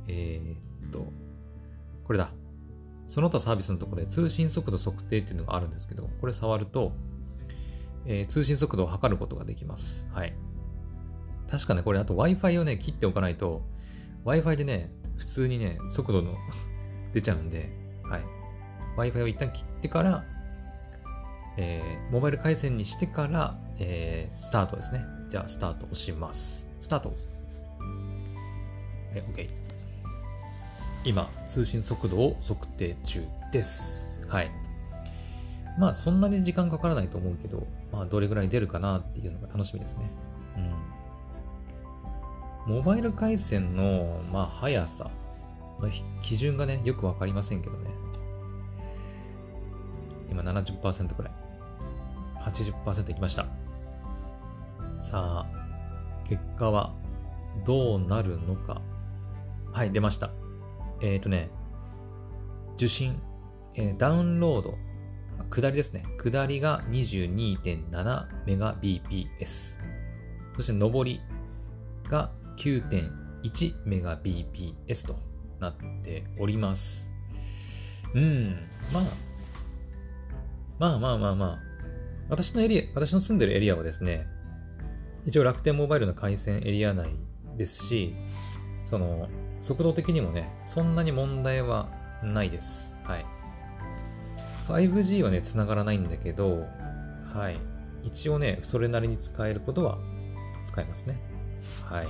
[0.09, 1.07] えー、っと、
[2.05, 2.33] これだ。
[3.11, 6.92] その他サービスのところで通信速度測定っていうのがあるんですけど、これ触ると、
[8.07, 10.09] えー、通信速度を測ることができます。
[10.12, 10.33] はい。
[11.51, 13.62] 確かね、これあと Wi-Fi をね、切っておかないと、
[14.25, 16.37] Wi-Fi でね、普通にね、速度の
[17.12, 17.73] 出ちゃうんで、
[18.05, 18.25] はい。
[18.96, 20.25] Wi-Fi を一旦切ってから、
[21.57, 25.05] えー、モバイル回線にしてから、えー、スタートですね。
[25.31, 26.68] じゃあ、スタート押します。
[26.79, 27.16] スタート。
[29.12, 29.70] え、OK。
[31.05, 34.19] 今、通信速度を測定中です。
[34.29, 34.51] はい。
[35.79, 40.11] まあ、そんなに時間かからないと思うけど、まあ、どれぐらい出るかなっていうのが楽しみですね。
[42.67, 42.77] うん。
[42.77, 45.11] モバイル回線の、まあ、速さ、
[46.21, 47.91] 基準がね、よくわかりませんけどね。
[50.31, 51.33] 今70%くらい。
[52.43, 53.47] 80%いきました。
[54.99, 56.93] さあ、結果は
[57.65, 58.83] どうなるのか。
[59.73, 60.31] はい、出ました。
[61.01, 61.51] えっ、ー、とね、
[62.75, 63.21] 受信、
[63.75, 64.79] えー、ダウンロード、
[65.51, 66.05] 下りですね。
[66.19, 69.79] 下りが 22.7Mbps。
[70.57, 71.21] そして上り
[72.09, 75.17] が 9.1Mbps と
[75.59, 77.11] なっております。
[78.15, 79.05] うん、まあ、
[80.79, 81.59] まあまあまあまあ、
[82.29, 84.27] 私のエリア、私の住んでるエリアはですね、
[85.25, 87.11] 一応楽天モバイルの回線エリア内
[87.57, 88.15] ですし、
[88.85, 89.29] その、
[89.61, 91.88] 速度的にもね、そんなに問題は
[92.23, 92.94] ないです。
[93.05, 93.27] はい。
[94.68, 96.66] 5G はね、繋がらないんだけど、
[97.35, 97.59] はい。
[98.03, 99.99] 一応ね、それなりに使えることは
[100.64, 101.20] 使えますね。
[101.85, 102.07] はい。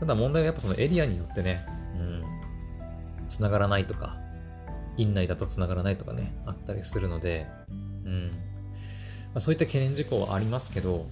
[0.00, 1.64] ただ問題はやっぱそのエリアによってね、
[1.96, 2.24] うん、
[3.26, 4.16] 繋がらないとか、
[4.96, 7.46] 院内だと繋がらないとかね、あったりするので、
[8.04, 8.30] うん。
[8.30, 8.34] ま
[9.36, 11.06] あ、そういった懸念事項はありますけど、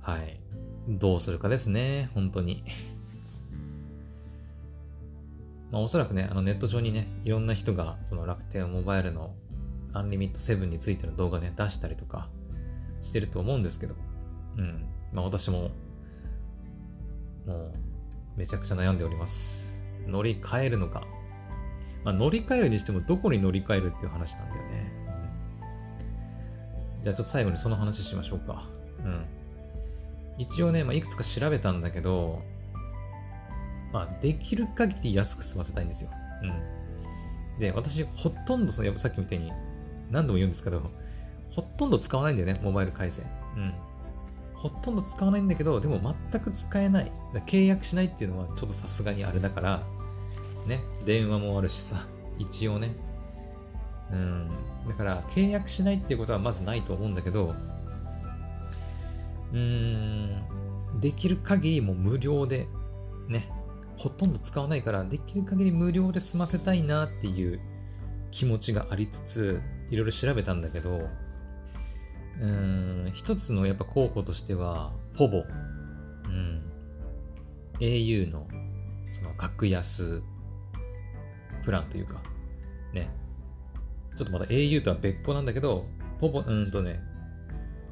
[0.00, 0.40] はい。
[0.88, 2.64] どうするかですね、本当に。
[5.70, 9.34] まあ、おそらくね、あのネット上にね、いろんな人が、その楽天モバイルの
[9.92, 12.28] アンリミット7についての動画ね、出したりとか
[13.00, 13.94] してると思うんですけど、
[14.56, 14.84] うん。
[15.12, 15.70] まあ私も、
[17.46, 17.72] もう、
[18.36, 19.84] めちゃくちゃ悩んでおります。
[20.06, 21.04] 乗り換えるのか。
[22.04, 24.92] まあ乗り換えるにしてもどこに乗り換えるっていう話なんだよね。
[27.02, 28.68] じゃあちょっと最後にその話しましょうか。
[29.04, 29.26] うん。
[30.40, 32.40] 一応ね、まあ、いくつか調べたんだけど、
[33.92, 36.10] まあ、できる限り安く済ませたいんですよ。
[36.42, 37.60] うん。
[37.60, 39.52] で、私、ほとんどその、やっぱさっきみたいに
[40.10, 40.90] 何度も言うんですけど、
[41.50, 43.26] ほとんど使わないんだよね、モバイル回線。
[43.54, 43.74] うん。
[44.54, 47.12] ほとんど使わないんだけど、でも全く使えない。
[47.46, 49.82] 契約しないっていうのはちょっとさすがにあれだから、
[50.66, 52.06] ね、電話もあるしさ、
[52.38, 52.94] 一応ね。
[54.10, 54.50] うん。
[54.88, 57.54] だから、契約しないっていうことはまずないと思うんだけど、
[59.52, 62.68] うん、できる限りもう無料で、
[63.28, 63.48] ね、
[63.96, 67.60] ほとんど使わないから、できる限り無料で済ませたいなっていう
[68.30, 69.60] 気持ちがありつつ、
[69.90, 71.08] いろいろ調べたんだけど、
[72.40, 76.62] うん、一つのやっぱ候補としては、ポボ、うん、
[77.80, 78.46] au の
[79.10, 80.22] その格安
[81.64, 82.22] プランというか、
[82.94, 83.10] ね、
[84.16, 85.84] ちょっとまだ au とは別個なんだけど、
[86.20, 87.00] ポボ、うんとね、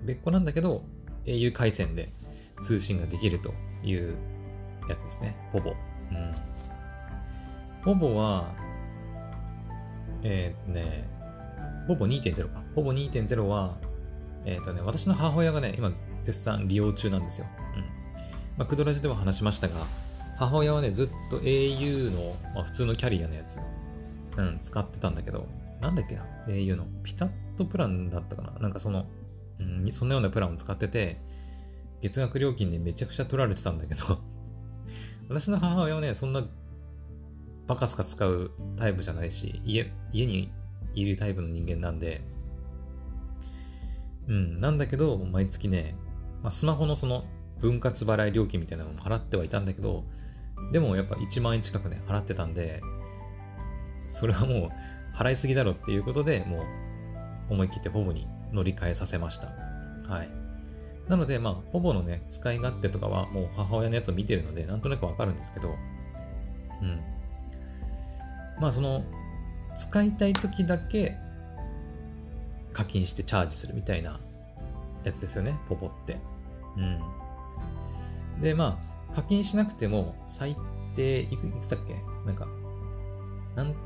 [0.04, 0.84] 別個なんだけど、
[1.32, 2.12] au 回線で
[2.62, 4.16] 通信ができるという
[4.88, 5.36] やつですね。
[5.52, 5.70] ポボ。
[5.70, 6.34] うん。
[7.82, 8.52] ポボは、
[10.22, 11.08] えー、っとね、
[11.86, 12.62] ポボ2.0か。
[12.74, 13.76] ポボ2.0は、
[14.44, 17.46] えー、っとね、私の母親がね、今絶賛利用中なんですよ。
[17.76, 17.82] うん。
[18.56, 19.86] まあ、クドラジでも話しましたが、
[20.36, 23.58] 母親はね、ずっと au の、まあ、普通のキャリアのやつ、
[24.36, 25.46] うん、使ってたんだけど、
[25.80, 29.06] なんだっけな ?au のピタッとプランだったかななんかその、
[29.60, 31.20] うん、そんなようなプランを使ってて、
[32.00, 34.20] 月額料金でめちゃくちゃ取られてたんだけど
[35.28, 36.46] 私の母親はね、そんな
[37.66, 40.50] バカすか使うタイプじゃないし、家、家に
[40.94, 42.22] いるタイプの人間なんで、
[44.26, 45.94] うん、なんだけど、毎月ね、
[46.42, 47.24] まあ、スマホのその
[47.60, 50.04] 分割払い料金みたいなのも払ってはいたんだけど、
[50.72, 52.80] でもやっぱ1万円近くね、払ってたんで、
[54.06, 54.70] それはも
[55.12, 56.62] う払いすぎだろっていうことで、も
[57.50, 59.48] う思い切ってホボに乗り換えさせました。
[60.08, 60.30] はい。
[61.08, 65.74] なので、まあ、ポボのね、使い勝手とかはもう母親のやつを見てるので、なんとなくわかるんですけど、
[66.82, 67.00] うん。
[68.60, 69.02] まあ、その、
[69.76, 71.16] 使いたい時だけ
[72.72, 74.20] 課金してチャージするみたいな
[75.04, 76.18] やつですよね、ポポって。
[76.76, 77.00] うん。
[78.42, 78.78] で、ま
[79.10, 80.56] あ、課金しなくても最
[80.96, 81.94] 低いくいくつだっけ？
[82.26, 82.46] なんか、
[83.54, 83.76] なん、なんか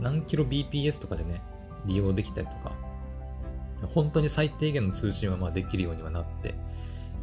[0.00, 1.42] 何キロ BPS とかでね、
[1.86, 2.72] 利用できたりとか、
[3.88, 6.54] 本当に最低限の通信はまあできるようにはなって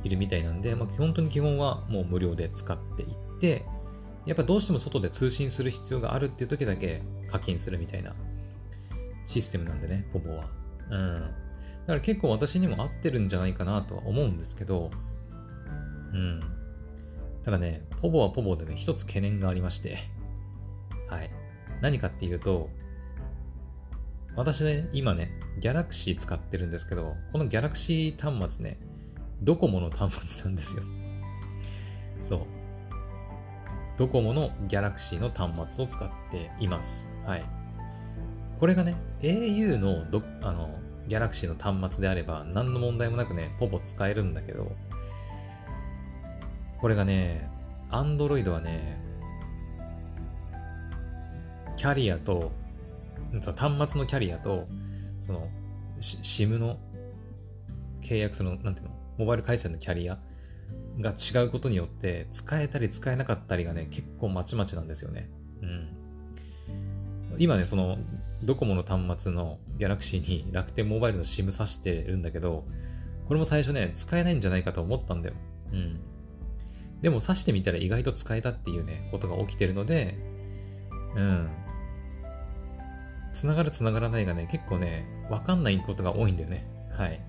[0.04, 3.66] いるみたいなんで、まあ、本当に基本はもう無料で使っていって、
[4.26, 8.14] やっぱどうしても外で通信する必要があるっていう時だけ課金するみたいな
[9.26, 10.46] システムなんでね、ポポは。
[10.90, 11.22] うん。
[11.22, 11.28] だ
[11.88, 14.92] から結構私にも合ってるんじゃないかなとは思うんですけど、
[16.14, 16.42] うん。
[17.46, 19.98] ただね、ポポはポポでね、一つ懸念がありまして、
[21.10, 21.32] はい。
[21.82, 22.70] 何かっていうと、
[24.36, 28.78] 私ね、今ね、ギャラクシー使ってるんですけど、このギャラクシー端末ね、
[29.42, 30.84] ドコモの端末なんですよ。
[32.20, 32.40] そう。
[33.98, 37.10] ドコモのギャラクシーの端末を使っています。
[37.26, 37.46] はい。
[38.60, 44.72] これがね、au のどあのギャラクシーの端末であれば何の問題もなくね、ポポ使えるんだけど、
[46.80, 47.50] これがね、
[47.90, 49.02] Android はね、
[51.76, 52.52] キャリアと、
[53.56, 54.68] 端末のキャリアと、
[55.20, 55.50] その、
[56.00, 56.78] SIM の
[58.02, 60.20] 契約するの、なんていうの、モバイル回線のキャリア？
[61.00, 65.30] が違うことによって、使えたり使えなかったりがね、結構まちまちなんですよね。
[65.62, 65.88] うん。
[67.40, 67.98] 今ね、その、
[68.44, 72.66] ドコモの端末のギャラクシーに楽天モバイルの SIM 挿してるんだけど、
[73.28, 75.36] これも最初ね、使えないんじゃないかと思ったんだよ。
[75.72, 76.00] うん。
[77.02, 80.18] でも挿してみたら意外と使えたっていうね、ことが起きてるので、
[81.16, 81.50] うん。
[83.42, 86.66] 繋がる繋がらないがね、結構ね、わかんないことが多いんだよね。
[86.92, 87.20] はい。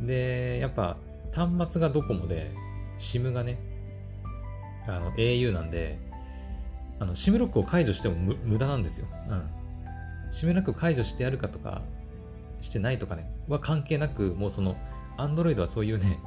[0.00, 0.96] で、やっぱ、
[1.32, 2.52] 端末がドコモで、
[2.98, 3.58] SIM がね、
[4.86, 5.98] あの、au なんで、
[7.00, 8.14] あの、SIM ロックを解除しても
[8.44, 9.08] 無駄なんですよ。
[9.28, 9.50] うん。
[10.30, 11.82] SIM ロック解除してやるかとか、
[12.60, 14.76] してないとかね、は関係なく、もうその、
[15.16, 16.18] Android はそういうね、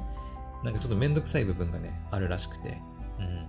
[0.62, 2.78] なんかちょっとめんどくさい部分がね、あるらしくて。
[3.18, 3.46] うん。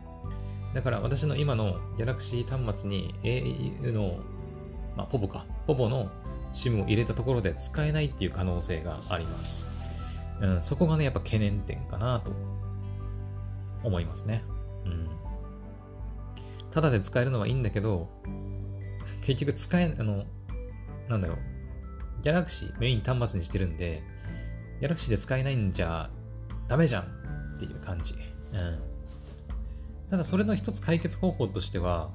[0.73, 4.19] だから私の今の Galaxy 端末に au の、
[4.95, 6.09] まあ、ポポか、ポポの
[6.51, 9.67] SIM を入れたところで使えないっていう可能性があります。
[10.41, 12.31] うん、そこがね、やっぱ懸念点かなと
[13.83, 14.43] 思いますね。
[14.85, 15.09] うん。
[16.71, 18.09] ただで使えるのはいいんだけど、
[19.21, 20.25] 結局使え、あの、
[21.07, 21.37] なんだろう、
[22.21, 24.03] ギャラクシーメイン端末にしてるんで、
[24.79, 26.09] ギャラクシーで使えないんじゃ
[26.67, 27.03] ダメじゃん
[27.55, 28.15] っていう感じ。
[28.53, 28.79] うん。
[30.09, 32.09] ただそれの一つ解決方法としては、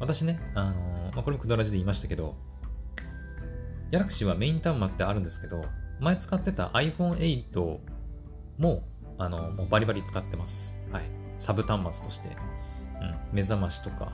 [0.00, 2.36] 私ね、あのー、まあ、これもクドラジで言いましたけど、
[3.90, 5.64] ギャラクシーはメイン端末であるんですけど、
[6.00, 7.78] 前使ってた iPhone8
[8.58, 8.84] も、
[9.18, 10.78] あの、もうバリバリ使ってます。
[10.92, 11.10] はい。
[11.38, 12.28] サブ端末として。
[13.00, 13.16] うん。
[13.32, 14.12] 目覚ましとか、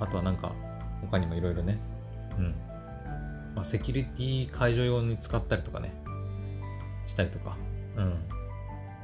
[0.00, 0.52] あとはなんか、
[1.02, 1.78] 他にもいろいろね、
[2.38, 2.54] うん。
[3.54, 5.92] まあ、セキュリティ解除用に使ったりとかね、
[7.06, 7.56] したりとか、
[7.96, 8.16] うん。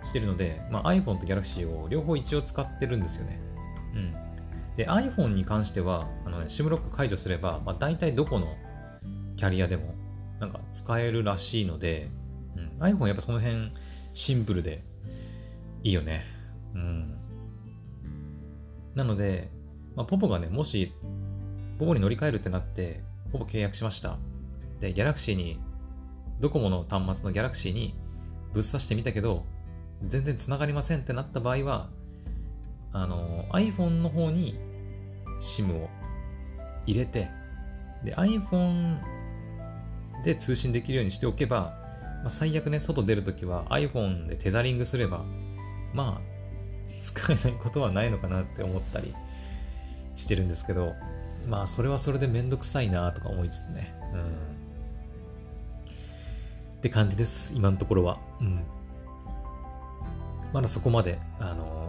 [0.03, 3.41] してるので、まあ、iPhone と Galaxy を両方一応使ってるんですよね。
[3.95, 4.15] うん。
[4.77, 8.57] で、iPhone に関しては、あのね、SIM ロック解除すれば、まあ、大体どこの
[9.37, 9.95] キャリアでも
[10.41, 12.11] なんか使えるらしいので、
[12.57, 13.73] うん、iPhone やっぱその辺
[14.13, 14.83] シンプルで
[15.83, 16.25] いいよね。
[16.75, 17.19] うん。
[18.95, 19.51] なので、
[19.95, 20.93] まあ、ポポがね、もし、
[21.79, 24.19] ポポに乗り換えるってなって、ポポ契約しました。
[24.81, 25.61] で、ギャラクシーに、
[26.41, 27.95] ドコモの端末のギャラクシーに
[28.53, 29.45] ぶっ刺してみたけど、
[30.07, 31.91] 全然繋がりませんってなった場合は、
[32.93, 34.59] あの、iPhone の方に
[35.41, 35.89] SIM を
[36.87, 37.31] 入れて、
[38.05, 38.99] で、iPhone
[40.25, 41.79] で通信できるようにしておけば、
[42.23, 45.25] まあ、最悪ね、外出るときは iPhone でテザリングすれば、
[45.93, 49.15] まあ、使えないことはないのかなって思ったり
[50.15, 50.93] してるんですけど、
[51.49, 53.95] まあ、それはそれでめんどくさいなとか思いつつね。
[54.15, 54.21] うん。
[54.21, 54.25] っ
[56.83, 58.19] て感じです、今のところは。
[58.41, 58.65] うん。
[60.53, 61.82] まだそこまで、あの、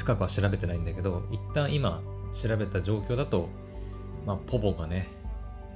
[0.00, 3.48] 深くは調べてないんだけど、一旦今調べた状況だと、
[4.26, 5.08] まあ、ポボがね、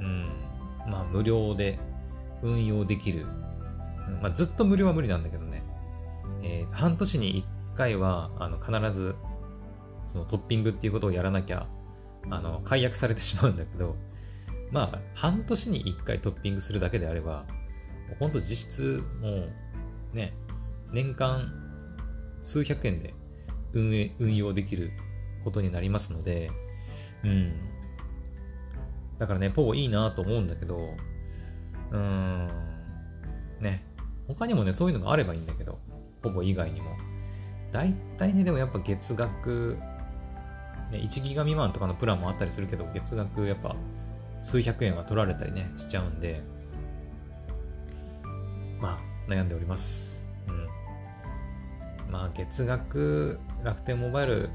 [0.00, 0.28] うん、
[0.86, 1.78] まあ、無料で
[2.42, 3.26] 運用できる。
[4.22, 5.62] まあ、ずっと無料は無理なんだけどね。
[6.42, 7.44] えー、半年に
[7.74, 9.14] 1回は、あの、必ず、
[10.06, 11.66] そのトッピングっていうことをやらなきゃ、
[12.30, 13.96] あの、解約されてしまうんだけど、
[14.70, 17.44] まあ、半年に1回トッピングするだけであれば、
[18.18, 19.28] ほんと実質、も
[20.12, 20.34] う、ね、
[20.92, 21.52] 年間
[22.42, 23.14] 数百円で
[23.74, 24.92] 運営、運用できる
[25.44, 26.50] ことになりますので、
[27.22, 27.52] うん、
[29.18, 30.94] だからね、ポボいいなと思うんだけど、
[31.90, 32.48] うーん、
[33.60, 33.84] ね、
[34.26, 35.78] 他にもね、そういうのがあればいいんだけど、
[36.22, 36.96] ポボ以外にも。
[37.72, 39.76] 大体ね、でもやっぱ月額、
[40.90, 43.74] ね、1ギガ未満とかのプランもあったりするけど、月額やっぱ
[44.40, 46.42] 数百円は取られたりね、しちゃうんで、
[48.80, 50.30] まあ、悩んでおります。
[50.46, 50.68] うん。
[52.12, 54.50] まあ、月額、楽天モバイル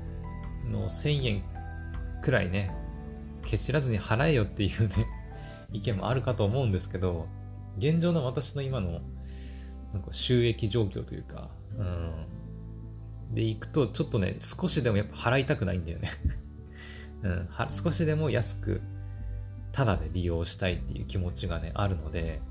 [0.69, 1.43] の1000円
[2.21, 2.71] くらいね、
[3.43, 5.07] け知らずに払えよっていうね
[5.73, 7.27] 意見もあるかと思うんですけど、
[7.77, 9.01] 現状の私の今の
[9.93, 13.33] なんか収益状況というか、うん。
[13.33, 16.09] で、行くと、ちょっとね、少しでもやっぱ払いたくないんだよね
[17.21, 18.81] うん、は少しでも安く、
[19.71, 22.41] ただで利用したいっていう気持ちがね、あるので、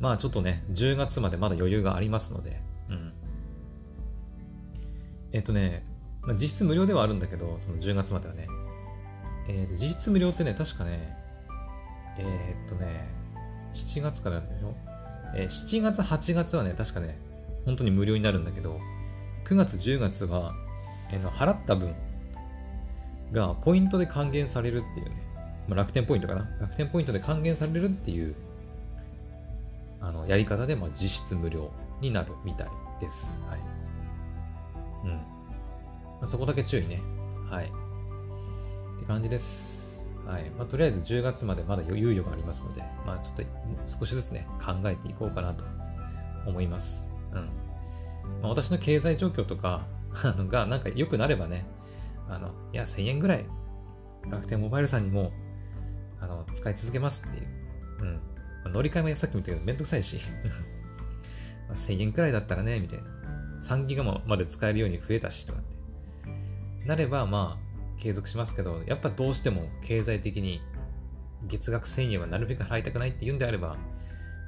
[0.00, 3.12] まあちょっとね、10月までまだ余裕がありますので、うん。
[5.34, 5.82] えっ、とね、
[6.22, 8.46] まあ、実質無料ではあるんだけど、その10月まではね。
[9.48, 11.16] えっ、ー、と、実質無料ってね、確かね、
[12.18, 13.08] えっ、とね、
[13.74, 14.74] 7月からでしょ？
[15.34, 17.18] えー、7月、8月はね、確かね、
[17.64, 18.78] 本当に無料になるんだけど、
[19.44, 20.54] 9月、10月は、
[21.10, 21.96] えー、の払った分
[23.32, 25.16] がポイントで還元されるっていうね、
[25.66, 26.48] まあ、楽天ポイントかな？
[26.60, 28.36] 楽天ポイントで還元されるっていう
[30.00, 32.68] あのやり方で、まあ、実質無料になるみたい
[33.00, 33.42] です。
[33.48, 33.73] はい。
[35.04, 35.10] うん。
[35.10, 35.18] ま
[36.22, 37.00] あ、そこだけ注意ね。
[37.50, 37.66] はい。
[38.96, 40.12] って感じです。
[40.26, 40.50] はい。
[40.50, 43.42] まあ、とりあえず10月までまだ猶予がありますので、まあ、ちょっと
[43.86, 45.64] 少しずつね、考えていこうかなと
[46.46, 47.10] 思います。
[47.32, 47.38] うん。
[48.40, 49.86] まあ、私の経済状況とか
[50.22, 51.66] あのがなんか良くなればね、
[52.28, 53.46] あの、いや、1000円ぐらい
[54.30, 55.32] 楽天モバイルさんにも、
[56.20, 57.48] あの、使い続けますっていう。
[58.00, 58.20] うん。
[58.64, 60.18] ま、乗り換えもさっきも言ったけどめんどくさいし
[61.68, 63.04] まあ、1000円くらいだったらね、みたいな。
[63.60, 65.74] 3ギガまで使えるように増えたし、とかって。
[66.86, 70.60] なれば、まあ、継続しますけど、やっぱどうしても経済的に
[71.46, 73.76] 月額1000円はなるべく払いたくないっていうんであれば、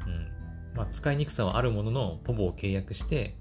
[0.07, 3.37] うんまあ、使いにくさはあるものの、ポボを契約して、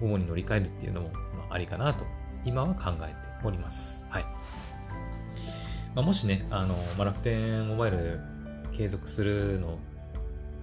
[0.00, 2.04] ポボに乗り換えるっていうのも、まあ、ありかなと、
[2.44, 4.06] 今は考えております。
[4.08, 4.24] はい。
[5.94, 8.20] まあ、もしね、あの、まあ、楽天モバイル
[8.72, 9.78] 継続するの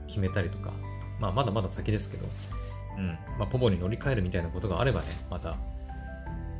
[0.08, 0.72] 決めたりとか、
[1.20, 2.26] まあ、まだまだ先ですけど、
[2.97, 5.55] うん、まあ、ポボに乗り換えるみたいなことがあればね、また、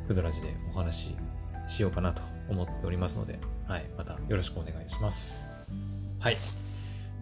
[0.06, 1.16] フドラジでお話し
[1.66, 5.48] しようかなと思っておりますので、はい、またよろしくお願いします。
[6.20, 6.36] はい。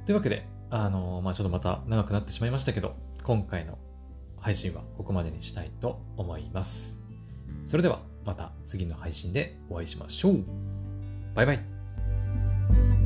[0.04, 2.94] というわけで、あのー、まあちょっとまた長くなってしまいましたけど、
[3.24, 3.78] 今回の
[4.40, 7.02] 配信はここまでにしたいと思います。
[7.64, 10.44] それではまた次の配信でお会いしましょう。
[11.34, 13.05] バイバイ。